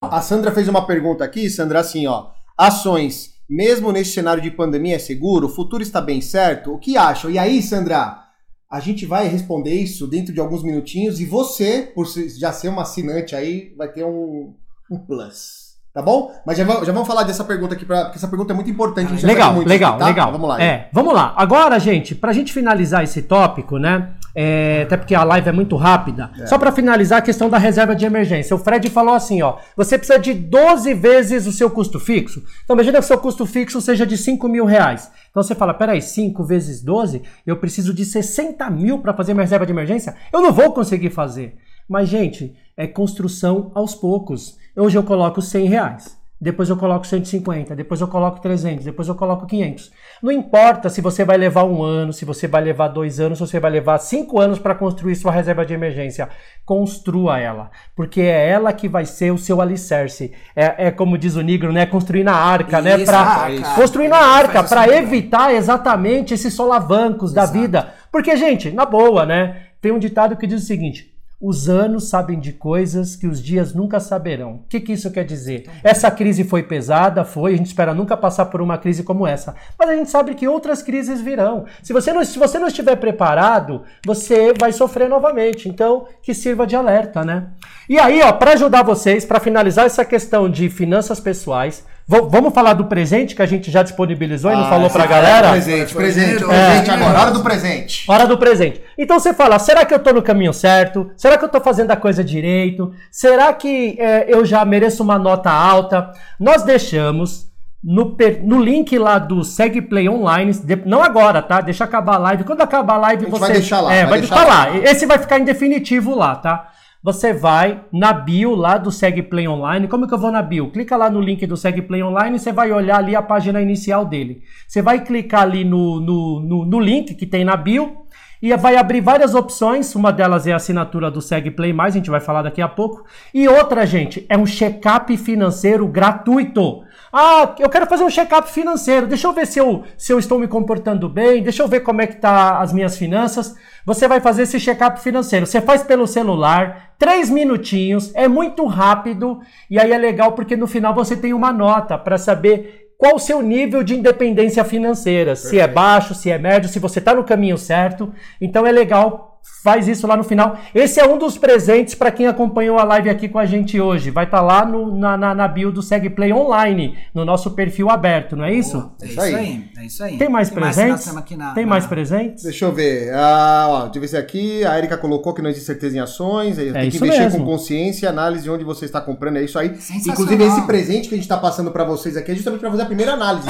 [0.00, 2.30] A Sandra fez uma pergunta aqui, Sandra, assim, ó.
[2.56, 5.48] Ações, mesmo nesse cenário de pandemia, é seguro?
[5.48, 6.72] O futuro está bem certo?
[6.72, 7.30] O que acham?
[7.30, 8.24] E aí, Sandra,
[8.70, 12.82] a gente vai responder isso dentro de alguns minutinhos e você, por já ser uma
[12.82, 14.54] assinante aí, vai ter um,
[14.90, 15.63] um plus.
[15.94, 16.34] Tá bom?
[16.44, 19.06] Mas já, já vamos falar dessa pergunta aqui, pra, porque essa pergunta é muito importante.
[19.06, 20.06] a gente já Legal, muito legal, aqui, tá?
[20.06, 20.32] legal.
[20.32, 20.60] Vamos lá.
[20.62, 21.32] É, vamos lá.
[21.36, 24.10] Agora, gente, pra gente finalizar esse tópico, né?
[24.34, 26.30] é, até porque a live é muito rápida.
[26.46, 28.56] Só pra finalizar a questão da reserva de emergência.
[28.56, 29.58] O Fred falou assim, ó.
[29.76, 32.42] Você precisa de 12 vezes o seu custo fixo.
[32.64, 35.10] Então, imagina que o seu custo fixo seja de 5 mil reais.
[35.30, 39.44] Então você fala, peraí, 5 vezes 12, eu preciso de 60 mil pra fazer minha
[39.44, 40.16] reserva de emergência?
[40.32, 41.56] Eu não vou conseguir fazer.
[41.88, 44.58] Mas, gente, é construção aos poucos.
[44.76, 46.24] Hoje eu coloco 100 reais.
[46.40, 49.90] Depois eu coloco 150, depois eu coloco 300, depois eu coloco 500.
[50.22, 53.46] Não importa se você vai levar um ano, se você vai levar dois anos, se
[53.46, 56.28] você vai levar cinco anos para construir sua reserva de emergência.
[56.66, 60.32] Construa ela, porque é ela que vai ser o seu alicerce.
[60.54, 61.86] É, é como diz o Negro, né?
[61.86, 62.96] Construir na arca, né?
[62.96, 63.74] Isso, Pra, a arca.
[63.76, 64.98] construir na arca, para assim, né?
[64.98, 67.58] evitar exatamente esses solavancos da Exato.
[67.58, 67.94] vida.
[68.12, 69.62] Porque, gente, na boa, né?
[69.80, 71.13] Tem um ditado que diz o seguinte:
[71.46, 74.52] Os anos sabem de coisas que os dias nunca saberão.
[74.52, 75.68] O que, que isso quer dizer?
[75.82, 79.54] Essa crise foi pesada, foi, a gente espera nunca passar por uma crise como essa.
[79.78, 81.66] Mas a gente sabe que outras crises virão.
[81.82, 85.68] Se você não, se você não estiver preparado, você vai sofrer novamente.
[85.68, 87.48] Então, que sirva de alerta, né?
[87.90, 92.52] E aí, ó, para ajudar vocês, para finalizar essa questão de finanças pessoais, v- vamos
[92.54, 95.50] falar do presente que a gente já disponibilizou e não Ah, falou pra é galera?
[95.50, 96.94] Presente, presente, presente é.
[96.94, 98.04] agora, hora do presente.
[98.10, 98.80] Hora do presente.
[98.98, 101.10] Então você fala, será que eu tô no caminho certo?
[101.16, 102.92] Será que eu tô fazendo a coisa direito?
[103.10, 106.10] Será que é, eu já mereço uma nota alta?
[106.38, 107.52] Nós deixamos
[107.82, 111.60] no, no link lá do Segue Play Online, de- não agora, tá?
[111.60, 112.44] Deixa acabar a live.
[112.44, 113.40] Quando acabar a live, A gente você.
[113.40, 114.64] vai deixar lá, É, vai vai deixar deixar lá.
[114.70, 114.76] lá.
[114.78, 116.68] Esse vai ficar em definitivo lá, tá?
[117.04, 119.86] Você vai na bio lá do Segue Play Online.
[119.86, 120.70] Como que eu vou na bio?
[120.70, 123.60] Clica lá no link do Segue Play Online e você vai olhar ali a página
[123.60, 124.42] inicial dele.
[124.66, 128.06] Você vai clicar ali no, no, no, no link que tem na bio
[128.40, 129.94] e vai abrir várias opções.
[129.94, 132.68] Uma delas é a assinatura do Segue Play Mais, a gente vai falar daqui a
[132.68, 133.04] pouco.
[133.34, 136.84] E outra, gente, é um check-up financeiro gratuito.
[137.16, 139.06] Ah, eu quero fazer um check-up financeiro.
[139.06, 141.44] Deixa eu ver se eu, se eu estou me comportando bem.
[141.44, 143.54] Deixa eu ver como é que tá as minhas finanças.
[143.86, 145.46] Você vai fazer esse check-up financeiro.
[145.46, 149.40] Você faz pelo celular, três minutinhos, é muito rápido
[149.70, 153.20] e aí é legal porque no final você tem uma nota para saber qual o
[153.20, 155.36] seu nível de independência financeira.
[155.36, 158.12] Se é baixo, se é médio, se você está no caminho certo.
[158.40, 159.33] Então é legal.
[159.62, 160.58] Faz isso lá no final.
[160.74, 164.10] Esse é um dos presentes para quem acompanhou a live aqui com a gente hoje.
[164.10, 168.36] Vai estar lá no- na, na, na bio do SegPlay Online, no nosso perfil aberto,
[168.36, 168.90] não é isso?
[169.00, 169.64] É Isso aí.
[169.78, 170.18] É isso aí.
[170.18, 171.16] Tem mais nós presentes?
[171.16, 172.42] aqui na- Tem na- mais presentes?
[172.44, 173.12] Deixa eu ver.
[173.14, 174.64] Ah, ó, deixa eu ver se aqui.
[174.66, 176.56] A Erika colocou que não existe certeza em ações.
[176.56, 177.38] Tem que É investir mesmo.
[177.38, 179.36] com consciência, análise de onde você está comprando.
[179.38, 179.74] É isso aí.
[180.06, 182.82] Inclusive, esse presente que a gente está passando para vocês aqui é justamente para fazer
[182.82, 183.48] a primeira análise.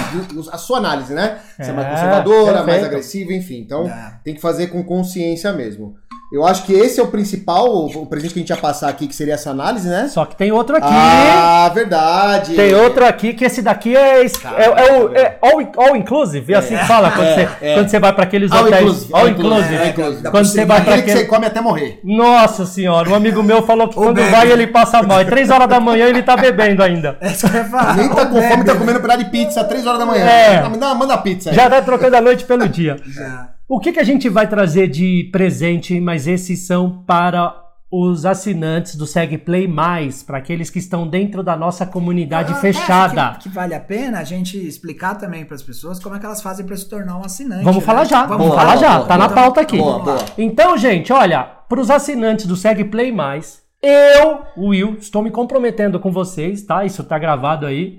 [0.53, 1.39] A sua análise, né?
[1.61, 2.87] Se é mais É, conservadora, mais perfeito.
[2.87, 3.59] agressiva, enfim.
[3.59, 4.15] Então, É.
[4.23, 5.84] tem que fazer com consciência mesmo.
[6.35, 9.07] Eu acho que esse é o principal, o, presente que a gente ia passar aqui,
[9.07, 10.09] que seria essa análise, né?
[10.09, 10.89] Só que tem outro aqui.
[10.91, 12.57] Ah, verdade.
[12.57, 16.57] Tem outro aqui que esse daqui é, é, é o é all, all inclusive, é
[16.57, 17.75] assim que fala quando, É, você, é.
[17.75, 18.81] quando você vai para aqueles All hotéis.
[18.83, 19.77] inclusive, all inclusive.
[19.77, 20.31] all inclusive.
[20.31, 22.01] Quando você vai para Aquele que você come até morrer.
[22.03, 25.21] Nossa senhora, um amigo meu falou que quando vai ele passa mal.
[25.21, 27.17] É três horas da manhã ele tá bebendo ainda.
[27.25, 27.97] É isso que eu ia falar.
[27.97, 30.25] Nem tá com fome, tá comendo pedaço de pizza às 3 horas da manhã.
[30.25, 30.69] É.
[30.69, 31.57] Manda, manda a pizza aí.
[31.57, 32.97] Já tá trocando a noite pelo dia.
[33.07, 33.51] Já.
[33.67, 38.97] O que, que a gente vai trazer de presente, mas esses são para os assinantes
[38.97, 43.35] do SegPlay Mais, para aqueles que estão dentro da nossa comunidade Eu até fechada.
[43.35, 46.27] Que, que vale a pena a gente explicar também para as pessoas como é que
[46.27, 47.63] elas fazem para se tornar um assinante.
[47.63, 47.87] Vamos né?
[47.87, 49.09] falar já, vamos Boa, falar boa, já, boa.
[49.09, 49.79] tá na pauta aqui.
[50.37, 56.11] Então, gente, olha, para os assinantes do SegPlay Mais, eu, Will, estou me comprometendo com
[56.11, 56.85] vocês, tá?
[56.85, 57.99] Isso tá gravado aí.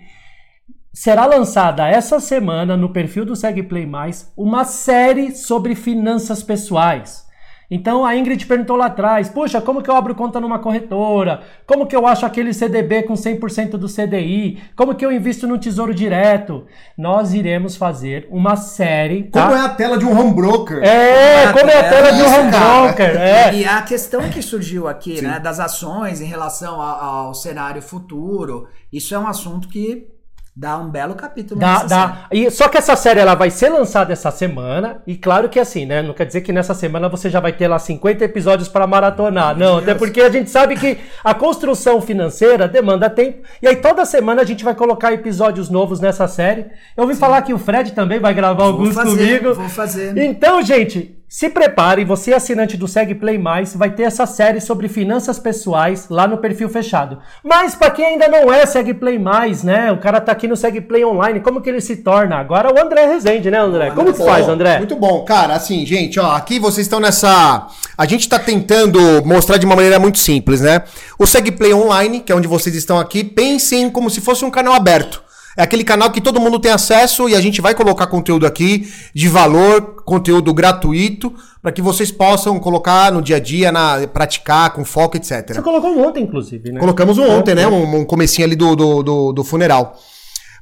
[0.96, 7.26] Será lançada essa semana no perfil do SegPlay Mais uma série sobre finanças pessoais.
[7.70, 11.42] Então a Ingrid perguntou lá atrás: puxa, como que eu abro conta numa corretora?
[11.68, 14.64] Como que eu acho aquele CDB com 100% do CDI?
[14.74, 16.66] Como que eu invisto no tesouro direto?
[16.98, 19.24] Nós iremos fazer uma série.
[19.24, 19.48] Tá?
[19.48, 20.82] Como é a tela de um home broker?
[20.82, 22.84] É, como é a tela de um home cara.
[22.84, 23.18] broker.
[23.18, 23.54] É.
[23.54, 28.70] E a questão que surgiu aqui, né, das ações em relação ao, ao cenário futuro,
[28.94, 30.15] isso é um assunto que
[30.58, 31.90] dá um belo capítulo Dá, nessa série.
[31.90, 32.28] dá.
[32.32, 35.02] E, só que essa série ela vai ser lançada essa semana.
[35.06, 36.02] E claro que assim, né?
[36.02, 39.58] Não quer dizer que nessa semana você já vai ter lá 50 episódios para maratonar.
[39.58, 43.46] Não, até porque a gente sabe que a construção financeira demanda tempo.
[43.62, 46.68] E aí toda semana a gente vai colocar episódios novos nessa série.
[46.96, 49.54] Eu ouvi falar que o Fred também vai gravar Vou alguns fazer, comigo.
[49.56, 50.18] vou fazer.
[50.18, 54.88] Então, gente, se prepare, você assinante do Segue Play Mais, vai ter essa série sobre
[54.88, 57.18] finanças pessoais lá no perfil fechado.
[57.44, 59.92] Mas para quem ainda não é Segue Play Mais, né?
[59.92, 62.38] O cara tá aqui no Segue Play Online, como que ele se torna?
[62.38, 63.92] Agora o André Rezende, né, André?
[63.92, 64.78] Como que faz, André?
[64.78, 65.26] Muito bom.
[65.26, 67.68] Cara, assim, gente, ó, aqui vocês estão nessa.
[67.98, 70.84] A gente tá tentando mostrar de uma maneira muito simples, né?
[71.18, 74.74] O SegPlay Online, que é onde vocês estão aqui, pensem como se fosse um canal
[74.74, 75.25] aberto.
[75.58, 78.92] É aquele canal que todo mundo tem acesso e a gente vai colocar conteúdo aqui
[79.14, 84.72] de valor, conteúdo gratuito, para que vocês possam colocar no dia a dia, na, praticar
[84.74, 85.54] com foco, etc.
[85.54, 86.80] Você colocou um ontem, inclusive, né?
[86.80, 87.66] Colocamos um ontem, né?
[87.68, 89.98] Um, um comecinho ali do, do, do, do funeral.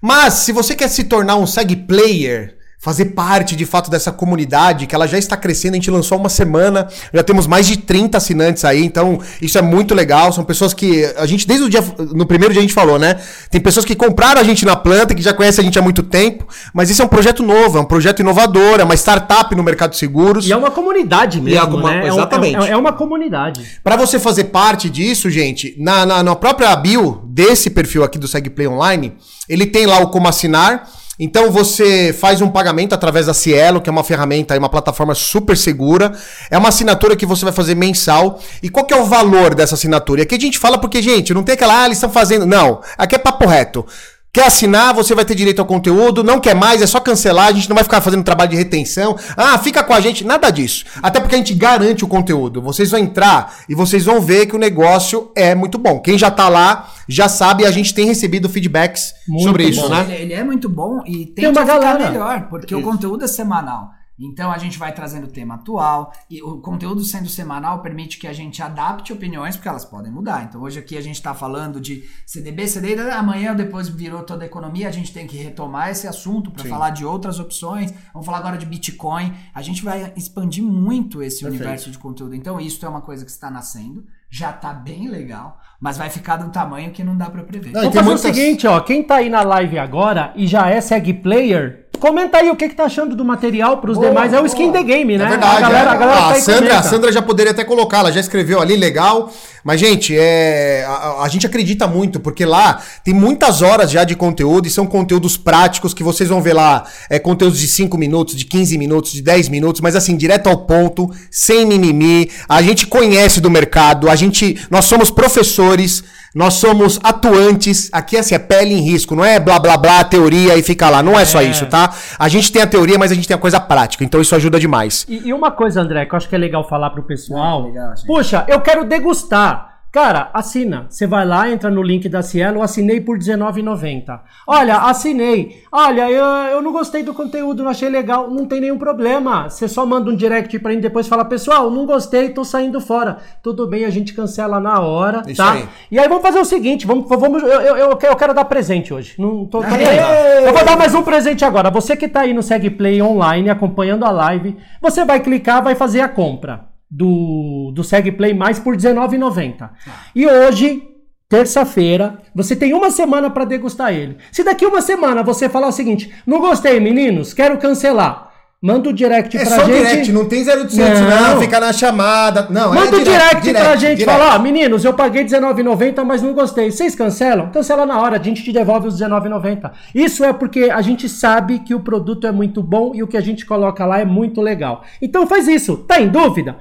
[0.01, 4.85] Mas, se você quer se tornar um SEG player, fazer parte de fato dessa comunidade,
[4.85, 7.77] que ela já está crescendo, a gente lançou há uma semana, já temos mais de
[7.77, 10.33] 30 assinantes aí, então isso é muito legal.
[10.33, 11.81] São pessoas que a gente, desde o dia,
[12.13, 13.15] no primeiro dia a gente falou, né?
[13.49, 16.03] Tem pessoas que compraram a gente na planta, que já conhecem a gente há muito
[16.03, 19.63] tempo, mas isso é um projeto novo, é um projeto inovador, é uma startup no
[19.63, 20.45] mercado de seguros.
[20.45, 21.99] E é uma comunidade mesmo, E é uma- né?
[22.07, 22.65] É um- exatamente.
[22.67, 23.61] É, é uma comunidade.
[23.81, 28.27] Para você fazer parte disso, gente, na, na, na própria bio desse perfil aqui do
[28.27, 29.13] SegPlay Online,
[29.47, 30.85] ele tem lá o como assinar
[31.19, 35.55] Então você faz um pagamento através da Cielo, que é uma ferramenta, uma plataforma super
[35.55, 36.11] segura.
[36.49, 38.39] É uma assinatura que você vai fazer mensal.
[38.63, 40.21] E qual que é o valor dessa assinatura?
[40.21, 42.45] E aqui a gente fala porque, gente, não tem aquela, ah, eles estão fazendo.
[42.45, 43.85] Não, aqui é papo reto.
[44.33, 46.23] Quer assinar, você vai ter direito ao conteúdo.
[46.23, 47.49] Não quer mais, é só cancelar.
[47.49, 49.15] A gente não vai ficar fazendo trabalho de retenção.
[49.37, 50.25] Ah, fica com a gente.
[50.25, 50.85] Nada disso.
[51.03, 52.59] Até porque a gente garante o conteúdo.
[52.59, 55.99] Vocês vão entrar e vocês vão ver que o negócio é muito bom.
[55.99, 59.69] Quem já tá lá já sabe e a gente tem recebido feedbacks Muito sobre bom.
[59.69, 60.03] isso, né?
[60.09, 62.09] Ele, ele é muito bom e tem, Tem uma que ficar galera.
[62.09, 63.91] melhor, porque o conteúdo é semanal.
[64.19, 68.27] Então a gente vai trazendo o tema atual e o conteúdo sendo semanal permite que
[68.27, 70.43] a gente adapte opiniões, porque elas podem mudar.
[70.43, 74.45] Então hoje aqui a gente está falando de CDB, CDI, amanhã depois virou toda a
[74.45, 77.93] economia, a gente tem que retomar esse assunto para falar de outras opções.
[78.13, 79.33] Vamos falar agora de Bitcoin.
[79.53, 81.61] A gente vai expandir muito esse Perfeito.
[81.61, 82.35] universo de conteúdo.
[82.35, 86.37] Então isso é uma coisa que está nascendo, já tá bem legal, mas vai ficar
[86.37, 87.71] do tamanho que não dá para prever.
[87.71, 88.79] Não, Vamos fazer muitas- o seguinte, ó.
[88.79, 92.69] Quem tá aí na live agora e já é segue player, comenta aí o que,
[92.69, 94.33] que tá achando do material pros Boa, demais.
[94.33, 95.25] É o skin the game, né?
[95.25, 95.57] É verdade.
[95.57, 95.93] a galera, é.
[95.93, 98.61] a galera Ah, tá a, Sandra, a Sandra já poderia até colocar, ela já escreveu
[98.61, 99.31] ali, legal.
[99.63, 104.15] Mas, gente, é, a, a gente acredita muito, porque lá tem muitas horas já de
[104.15, 106.83] conteúdo e são conteúdos práticos que vocês vão ver lá.
[107.09, 110.57] É, conteúdos de 5 minutos, de 15 minutos, de 10 minutos, mas assim, direto ao
[110.65, 112.29] ponto, sem mimimi.
[112.49, 114.59] A gente conhece do mercado, a gente.
[114.69, 116.03] Nós somos professores.
[116.33, 120.57] Nós somos atuantes, aqui assim, é pele em risco, não é blá blá blá, teoria
[120.57, 121.45] e fica lá, não é só É.
[121.45, 121.93] isso, tá?
[122.17, 124.59] A gente tem a teoria, mas a gente tem a coisa prática, então isso ajuda
[124.59, 125.05] demais.
[125.07, 127.61] E, e uma coisa, André, que eu acho que é legal falar pro pessoal.
[127.61, 127.93] Ah, legal.
[128.07, 129.72] Puxa, eu quero degustar.
[129.93, 130.87] Cara, assina.
[130.89, 134.21] Você vai lá, entra no link da Cielo, assinei por R$19,90.
[134.47, 135.61] Olha, assinei.
[135.71, 138.27] Olha, eu, eu não gostei do conteúdo, não achei legal.
[138.27, 139.47] Não tem nenhum problema.
[139.47, 142.81] Você só manda um direct pra mim depois e fala, pessoal, não gostei, tô saindo
[142.81, 143.19] fora.
[143.43, 145.51] Tudo bem, a gente cancela na hora, Isso tá?
[145.53, 145.69] aí.
[145.91, 149.13] E aí vamos fazer o seguinte, vamos, vamos eu, eu, eu quero- dar presente hoje.
[149.19, 149.67] Não tô, tô.
[149.67, 151.69] Eu vou dar mais um presente agora.
[151.69, 156.01] Você que tá aí no SegPlay online, acompanhando a live, você vai clicar, vai fazer
[156.01, 159.69] a compra do, do SegPlay mais por R$19,90.
[160.15, 160.83] E hoje,
[161.27, 164.17] terça-feira, você tem uma semana para degustar ele.
[164.31, 168.31] Se daqui uma semana você falar o seguinte, não gostei, meninos, quero cancelar.
[168.65, 169.75] Manda o direct É pra só gente.
[169.77, 171.41] direct, não tem 0800 não, Não.
[171.41, 172.47] fica na chamada.
[172.49, 174.05] Não, Manda é o direct, pra gente direct.
[174.05, 176.71] falar, ó, meninos, eu paguei R$19,90, mas não gostei.
[176.71, 177.49] Vocês cancelam?
[177.51, 179.69] Cancela na hora, a gente te devolve os R$19,90.
[179.93, 183.17] Isso é porque a gente sabe que o produto é muito bom e o que
[183.17, 184.83] a gente coloca lá é muito legal.
[185.01, 185.75] Então faz isso.
[185.75, 186.55] Tá em dúvida?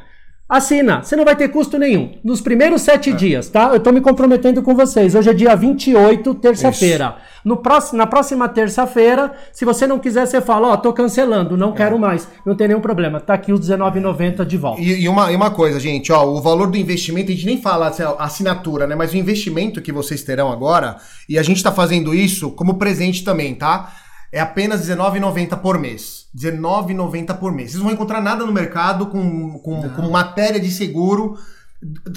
[0.53, 2.13] Assina, você não vai ter custo nenhum.
[2.23, 3.13] Nos primeiros sete É.
[3.15, 3.71] dias, tá?
[3.73, 5.15] Eu tô me comprometendo com vocês.
[5.15, 7.17] Hoje é dia 28, terça-feira.
[7.43, 11.73] No próximo, na próxima terça-feira, se você não quiser, você fala, ó, tô cancelando, não
[11.73, 12.29] quero mais.
[12.45, 13.19] Não tem nenhum problema.
[13.19, 14.83] Tá aqui os R$19,90 de volta.
[14.83, 17.57] E, e uma, e uma coisa, gente, ó, o valor do investimento, a gente nem
[17.59, 18.95] fala assim, assinatura, né?
[18.95, 23.25] Mas o investimento que vocês terão agora, e a gente tá fazendo isso como presente
[23.25, 23.91] também, tá?
[24.33, 26.27] É apenas R$19,90 por mês.
[26.35, 27.71] R$19,90 por mês.
[27.71, 31.39] Vocês não vão encontrar nada no mercado com, com, com matéria de seguro,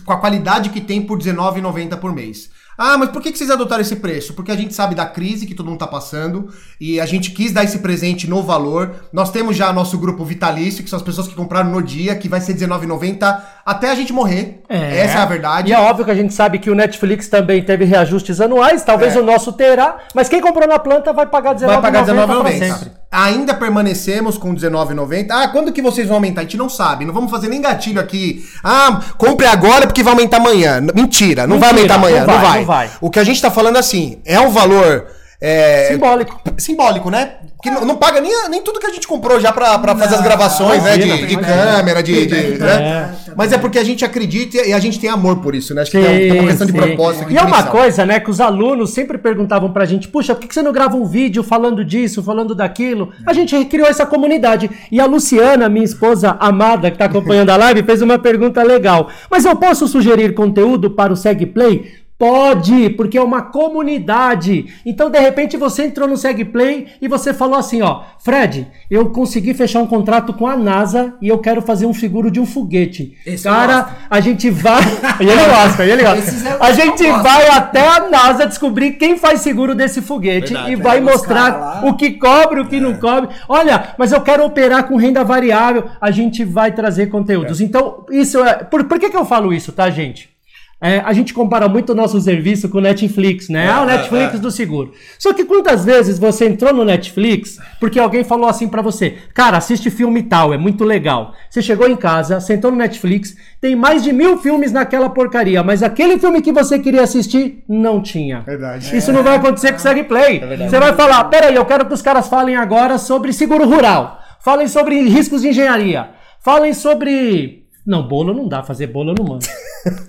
[0.05, 2.49] com a qualidade que tem por R$19,90 por mês.
[2.77, 4.33] Ah, mas por que vocês adotaram esse preço?
[4.33, 6.49] Porque a gente sabe da crise que todo mundo tá passando
[6.79, 9.07] e a gente quis dar esse presente no valor.
[9.13, 12.27] Nós temos já nosso grupo vitalício, que são as pessoas que compraram no dia, que
[12.27, 14.61] vai ser R$19,90 até a gente morrer.
[14.69, 15.69] Essa é a verdade.
[15.69, 19.15] E é óbvio que a gente sabe que o Netflix também teve reajustes anuais, talvez
[19.15, 19.19] É.
[19.19, 22.59] o nosso terá, mas quem comprou na planta vai pagar R$19,90 Vai pagar pra R$19,90.
[22.77, 22.91] sempre.
[23.11, 25.27] Ainda permanecemos com R$19,90.
[25.31, 26.41] Ah, quando que vocês vão aumentar?
[26.41, 27.05] A gente não sabe.
[27.05, 28.43] Não vamos fazer nem gatilho aqui.
[28.63, 30.81] Ah, compre agora porque vai aumentar amanhã.
[30.93, 32.25] Mentira, não vai Mentira, aumentar amanhã.
[32.25, 32.89] não Não vai, vai, não vai.
[33.01, 35.07] O que a gente tá falando assim, é um valor.
[35.41, 36.39] É, Simbólico.
[36.57, 37.31] simbólico, né?
[37.61, 40.15] Que não, não paga nem, nem tudo que a gente comprou já pra, pra fazer
[40.15, 40.95] as gravações, né?
[40.95, 42.25] imagina, De, de câmera, de.
[42.25, 43.11] de- né?
[43.27, 43.33] É.
[43.35, 45.81] Mas é porque a gente acredita e a gente tem amor por isso, né?
[45.81, 46.77] Acho que Sim, tem, tem uma questão de sim.
[46.77, 47.31] propósito aqui.
[47.33, 50.41] E de é uma coisa, né, que os alunos sempre perguntavam pra gente, puxa, por
[50.41, 53.11] que que você não grava um vídeo falando disso, falando daquilo?
[53.25, 54.69] A gente criou essa comunidade.
[54.91, 59.09] E a Luciana, minha esposa amada, que tá acompanhando a live, fez uma pergunta legal.
[59.29, 62.04] Mas eu posso sugerir conteúdo para o SegPlay?
[62.17, 64.67] Pode, porque é uma comunidade.
[64.85, 69.53] Então, de repente, você entrou no SegPlay e você falou assim, ó, Fred, eu consegui
[69.53, 73.17] fechar um contrato com a NASA e eu quero fazer um seguro de um foguete.
[73.25, 74.81] Esse eu Cara, a gente vai.
[75.19, 76.49] e ele gosta, e ele gosta.
[76.49, 80.71] eu- A eu gente vai até a NASA descobrir quem faz seguro desse foguete Verdade,
[80.71, 80.77] e é.
[80.77, 83.29] vai mostrar o que cobre, o que não cobre.
[83.49, 85.85] Olha, mas eu quero operar com renda variável.
[85.99, 87.59] A gente vai trazer conteúdos.
[87.59, 88.63] Então, isso é.
[88.63, 90.34] Por, por que, que eu falo isso, tá, gente?
[90.81, 93.65] É, a gente compara muito o nosso serviço com o Netflix, né?
[93.65, 94.37] É, ah, o é, Netflix é.
[94.37, 94.91] do seguro.
[95.17, 99.57] Só que quantas vezes você entrou no Netflix porque alguém falou assim pra você, cara,
[99.57, 101.33] assiste filme tal, é muito legal.
[101.49, 105.81] Você chegou em casa, sentou no Netflix, tem mais de mil filmes naquela porcaria, mas
[105.81, 108.41] aquele filme que você queria assistir não tinha.
[108.41, 108.95] Verdade.
[108.95, 110.41] Isso não vai acontecer com o SegPlay.
[110.69, 114.19] Você vai falar, peraí, eu quero que os caras falem agora sobre seguro rural.
[114.39, 116.09] Falem sobre riscos de engenharia.
[116.39, 117.64] Falem sobre...
[117.85, 119.45] Não, bolo não dá, fazer bolo eu não mando.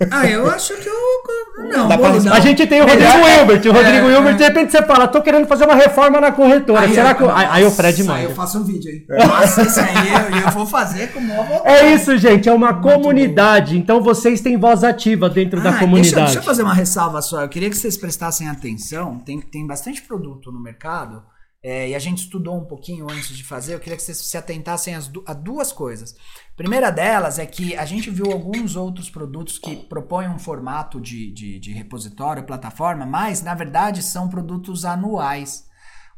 [0.09, 1.67] Ah, eu acho que eu.
[1.69, 2.33] Não, Dá pra bolo não.
[2.33, 3.61] A gente tem o Rodrigo Hilbert.
[3.67, 4.37] O Rodrigo É, Hilbert, é.
[4.37, 6.89] de repente você fala, tô querendo fazer uma reforma na corretora.
[6.91, 7.21] Será que.
[7.21, 8.21] eu- Aí, aí o Fred manda.
[8.23, 9.05] eu faço um vídeo aí.
[9.27, 11.69] Nossa, isso aí eu, eu vou fazer com o maior vontade.
[11.75, 12.49] É isso, gente.
[12.49, 13.77] É uma comunidade.
[13.77, 16.15] Então vocês têm voz ativa dentro da Ah, comunidade.
[16.15, 17.41] Deixa, deixa eu fazer uma ressalva só.
[17.43, 19.19] Eu queria que vocês prestassem atenção.
[19.19, 21.21] Tem, tem bastante produto no mercado.
[21.63, 23.73] É, e a gente estudou um pouquinho antes de fazer.
[23.73, 26.15] Eu queria que vocês se atentassem du- a duas coisas.
[26.55, 31.31] Primeira delas é que a gente viu alguns outros produtos que propõem um formato de,
[31.31, 35.65] de, de repositório, plataforma, mas na verdade são produtos anuais.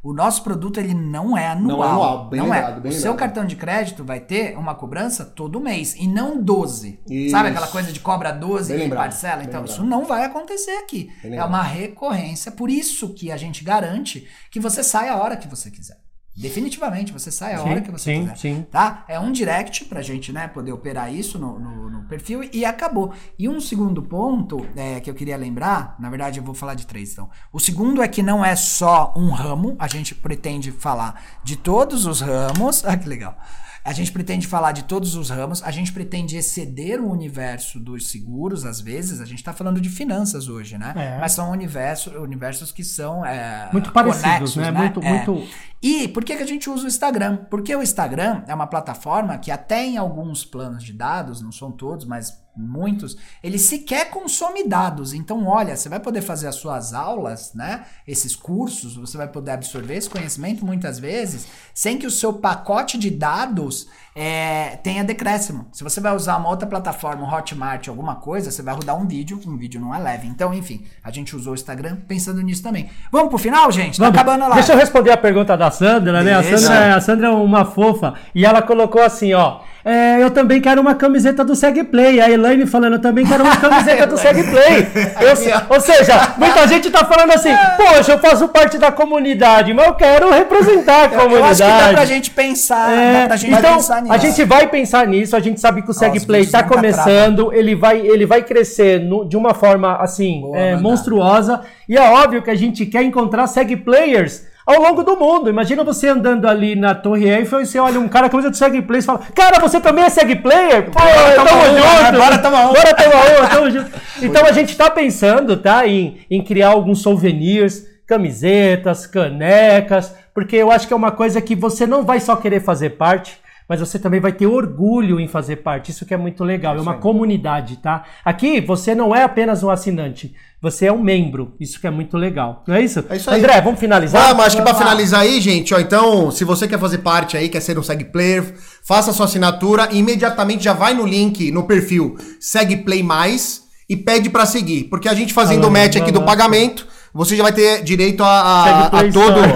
[0.02, 1.76] O nosso produto ele não é anual.
[1.78, 2.80] Não é anual, bem Não é.
[2.80, 7.00] bem o seu cartão de crédito vai ter uma cobrança todo mês e não 12.
[7.06, 7.30] Isso.
[7.32, 9.44] Sabe aquela coisa de cobra 12 Bem e lembrado, parcela?
[9.44, 11.04] Então, isso não vai acontecer aqui.
[11.04, 11.48] Bem É lembrado.
[11.50, 12.50] uma recorrência.
[12.50, 15.98] Por isso que a gente garante que você sai a hora que você quiser.
[16.34, 18.36] Definitivamente, você sai a hora Sim, que você sim, quiser.
[18.38, 18.66] sim.
[18.70, 19.04] Tá?
[19.06, 23.14] É um direct pra gente, né, poder operar isso no- no perfil e acabou.
[23.38, 26.86] E um segundo ponto é, que eu queria lembrar, na verdade eu vou falar de
[26.86, 27.30] três então.
[27.52, 32.04] O segundo é que não é só um ramo, a gente pretende falar de todos
[32.04, 32.84] os ramos.
[32.90, 33.36] Ah, que legal.
[33.82, 38.10] A gente pretende falar de todos os ramos, a gente pretende exceder o universo dos
[38.10, 39.20] seguros, às vezes.
[39.20, 40.92] A gente tá falando de finanças hoje, né?
[40.96, 41.18] É.
[41.18, 44.70] Mas são universo, universos que são é, Muito parecidos, conexos, né?
[44.70, 45.08] Muito, É.
[45.26, 45.48] muito.
[45.82, 47.38] E por que, que a gente usa o Instagram?
[47.50, 51.72] Porque o Instagram é uma plataforma que até em alguns planos de dados, não são
[51.72, 55.12] todos, mas muitos, ele sequer consome dados.
[55.12, 57.84] Então, olha, você vai poder fazer as suas aulas, né?
[58.06, 62.98] Esses cursos, você vai poder absorver esse conhecimento muitas vezes, sem que o seu pacote
[62.98, 65.68] de dados é, tenha decréscimo.
[65.72, 69.06] Se você vai usar uma outra plataforma, um Hotmart, alguma coisa, você vai rodar um
[69.06, 70.26] vídeo, um vídeo não é leve.
[70.26, 72.90] Então, enfim, a gente usou o Instagram pensando nisso também.
[73.10, 73.98] Vamos pro final, gente?
[73.98, 74.18] Tá Vamos.
[74.18, 74.56] acabando live.
[74.56, 76.34] Deixa eu responder a pergunta da Sandra, né?
[76.34, 76.42] A.
[76.42, 79.60] Sandra, é- a Sandra é uma fofa e ela colocou assim, ó.
[79.84, 82.20] É, eu também quero uma camiseta do SegPlay.
[82.20, 84.86] A Elaine falando, eu também quero uma camiseta do SegPlay.
[85.20, 89.86] Eu- Ou seja, muita gente tá falando assim, poxa, eu faço parte da comunidade, mas
[89.86, 91.62] eu quero representar a Eu comunidade.
[91.62, 94.12] acho que dá pra gente pensar, É, pra gente então, pensar nisso.
[94.14, 97.74] a gente vai pensar nisso, a gente sabe que o SegPlay está nunca começando, ele
[97.74, 102.42] vai, ele vai crescer no- de uma forma assim, Boa, é, monstruosa, e é óbvio
[102.42, 105.48] que a gente quer encontrar SegPlayers ao longo do mundo.
[105.50, 108.56] Imagina você andando ali na Torre Eiffel e você olha um cara com camisa do
[108.56, 110.90] SegPlay e fala, cara, você também é SegPlayer?
[110.90, 112.18] Pô, tamo tomar uma, junto!
[112.18, 112.72] Bora tomar uma.
[112.72, 113.90] Bora uma, tamo junto.
[114.22, 120.70] Então a gente tá pensando, tá, em, em criar alguns souvenirs, camisetas, canecas, porque eu
[120.70, 123.38] acho que é uma coisa que você não vai só querer fazer parte,
[123.70, 125.92] mas você também vai ter orgulho em fazer parte.
[125.92, 128.02] Isso que é muito legal, é uma comunidade, tá?
[128.24, 131.54] Aqui você não é apenas um assinante, você é um membro.
[131.60, 132.64] Isso que é muito legal.
[132.66, 133.04] Não é isso?
[133.08, 133.38] É isso aí.
[133.38, 134.26] André, vamos finalizar?
[134.26, 134.74] Vamos, acho que lá.
[134.74, 138.06] finalizar aí, gente, ó, então, se você quer fazer parte aí, quer ser um Seg
[138.06, 138.52] Player,
[138.82, 143.96] faça sua assinatura e imediatamente já vai no link, no perfil Seg Play Mais e
[143.96, 147.52] pede pra seguir, porque a gente fazendo o match aqui do pagamento, você já vai
[147.52, 149.38] ter direito a, a, a Play todo.
[149.40, 149.52] Store.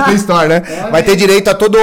[0.00, 0.60] a Play Store, né?
[0.90, 1.76] Vai ter direito a todo,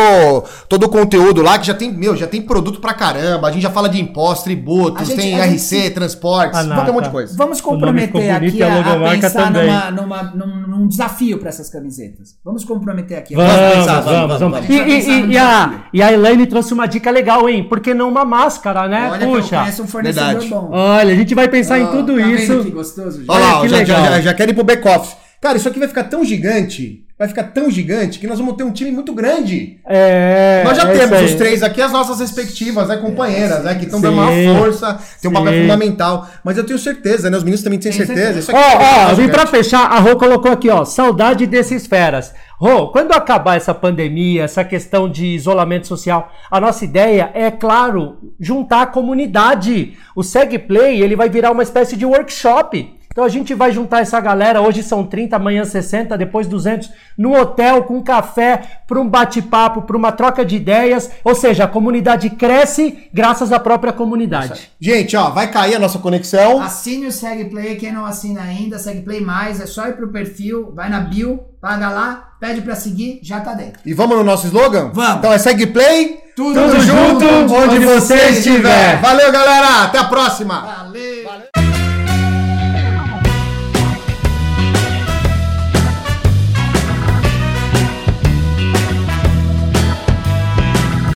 [0.69, 3.47] todo o conteúdo lá, que já tem, meu, já tem produto pra caramba.
[3.47, 6.71] A gente já fala de impostos, tributos, gente- tem gente RC, se- transportes, Ah, tem
[6.71, 7.01] um monte nada.
[7.03, 7.35] de coisa.
[7.37, 12.35] Vamos comprometer aqui a a, pensar numa, numa, num, num desafio para essas camisetas.
[12.43, 13.35] Vamos comprometer aqui.
[13.35, 14.69] Vamos, pensar, vamos, vamos, vamos.
[14.69, 17.63] E, gente pensar e- e a, e a Elaine trouxe uma dica legal, hein?
[17.67, 19.09] Por que não uma máscara, né?
[19.11, 19.81] Olha que eu Puxa.
[19.81, 20.47] um fornecedor Verdade.
[20.49, 20.69] bom.
[20.71, 22.63] Olha, a gente vai pensar em Ó, tudo tá vendo isso.
[22.63, 23.29] que gostoso, gente?
[23.29, 24.11] Olha lá, que já, já, legal.
[24.13, 25.15] já, já quero ir pro back-off.
[25.41, 28.63] Cara, isso aqui vai ficar tão gigante, vai ficar tão gigante, que nós vamos ter
[28.63, 29.79] um time muito grande.
[29.87, 33.85] É, nós já é temos os três aqui, as nossas respectivas, né, companheiras, né, que
[33.85, 35.61] estão dando uma força, tem um papel Sim.
[35.61, 36.27] fundamental.
[36.43, 38.51] Mas eu tenho certeza, né, os meninos também têm certeza.
[38.51, 42.33] Ó, vai ó, ficar vim pra fechar, a Rô colocou aqui, ó, saudade desses feras.
[42.59, 48.17] Rô, quando acabar essa pandemia, essa questão de isolamento social, a nossa ideia é, claro,
[48.37, 49.93] juntar a comunidade.
[50.13, 52.98] O SegPlay, ele vai virar uma espécie de workshop.
[53.19, 57.37] Então a gente vai juntar essa galera, hoje são 30, amanhã 60, depois 200, no
[57.37, 61.11] hotel com café, para um bate-papo, para uma troca de ideias.
[61.21, 64.71] Ou seja, a comunidade cresce graças à própria comunidade.
[64.79, 66.61] Gente, ó, vai cair a nossa conexão.
[66.61, 70.87] Assine o SegPlay, quem não assina ainda, SegPlay Mais, é só ir pro perfil, vai
[70.87, 73.81] na bio, paga lá, pede pra seguir, já tá dentro.
[73.85, 74.91] E vamos no nosso slogan?
[74.93, 75.17] Vamos.
[75.17, 78.31] Então é segue play, Tudo tudo junto, junto, onde onde você estiver.
[78.31, 79.01] estiver.
[79.01, 80.61] Valeu, galera, até a próxima.
[80.61, 81.08] Valeu.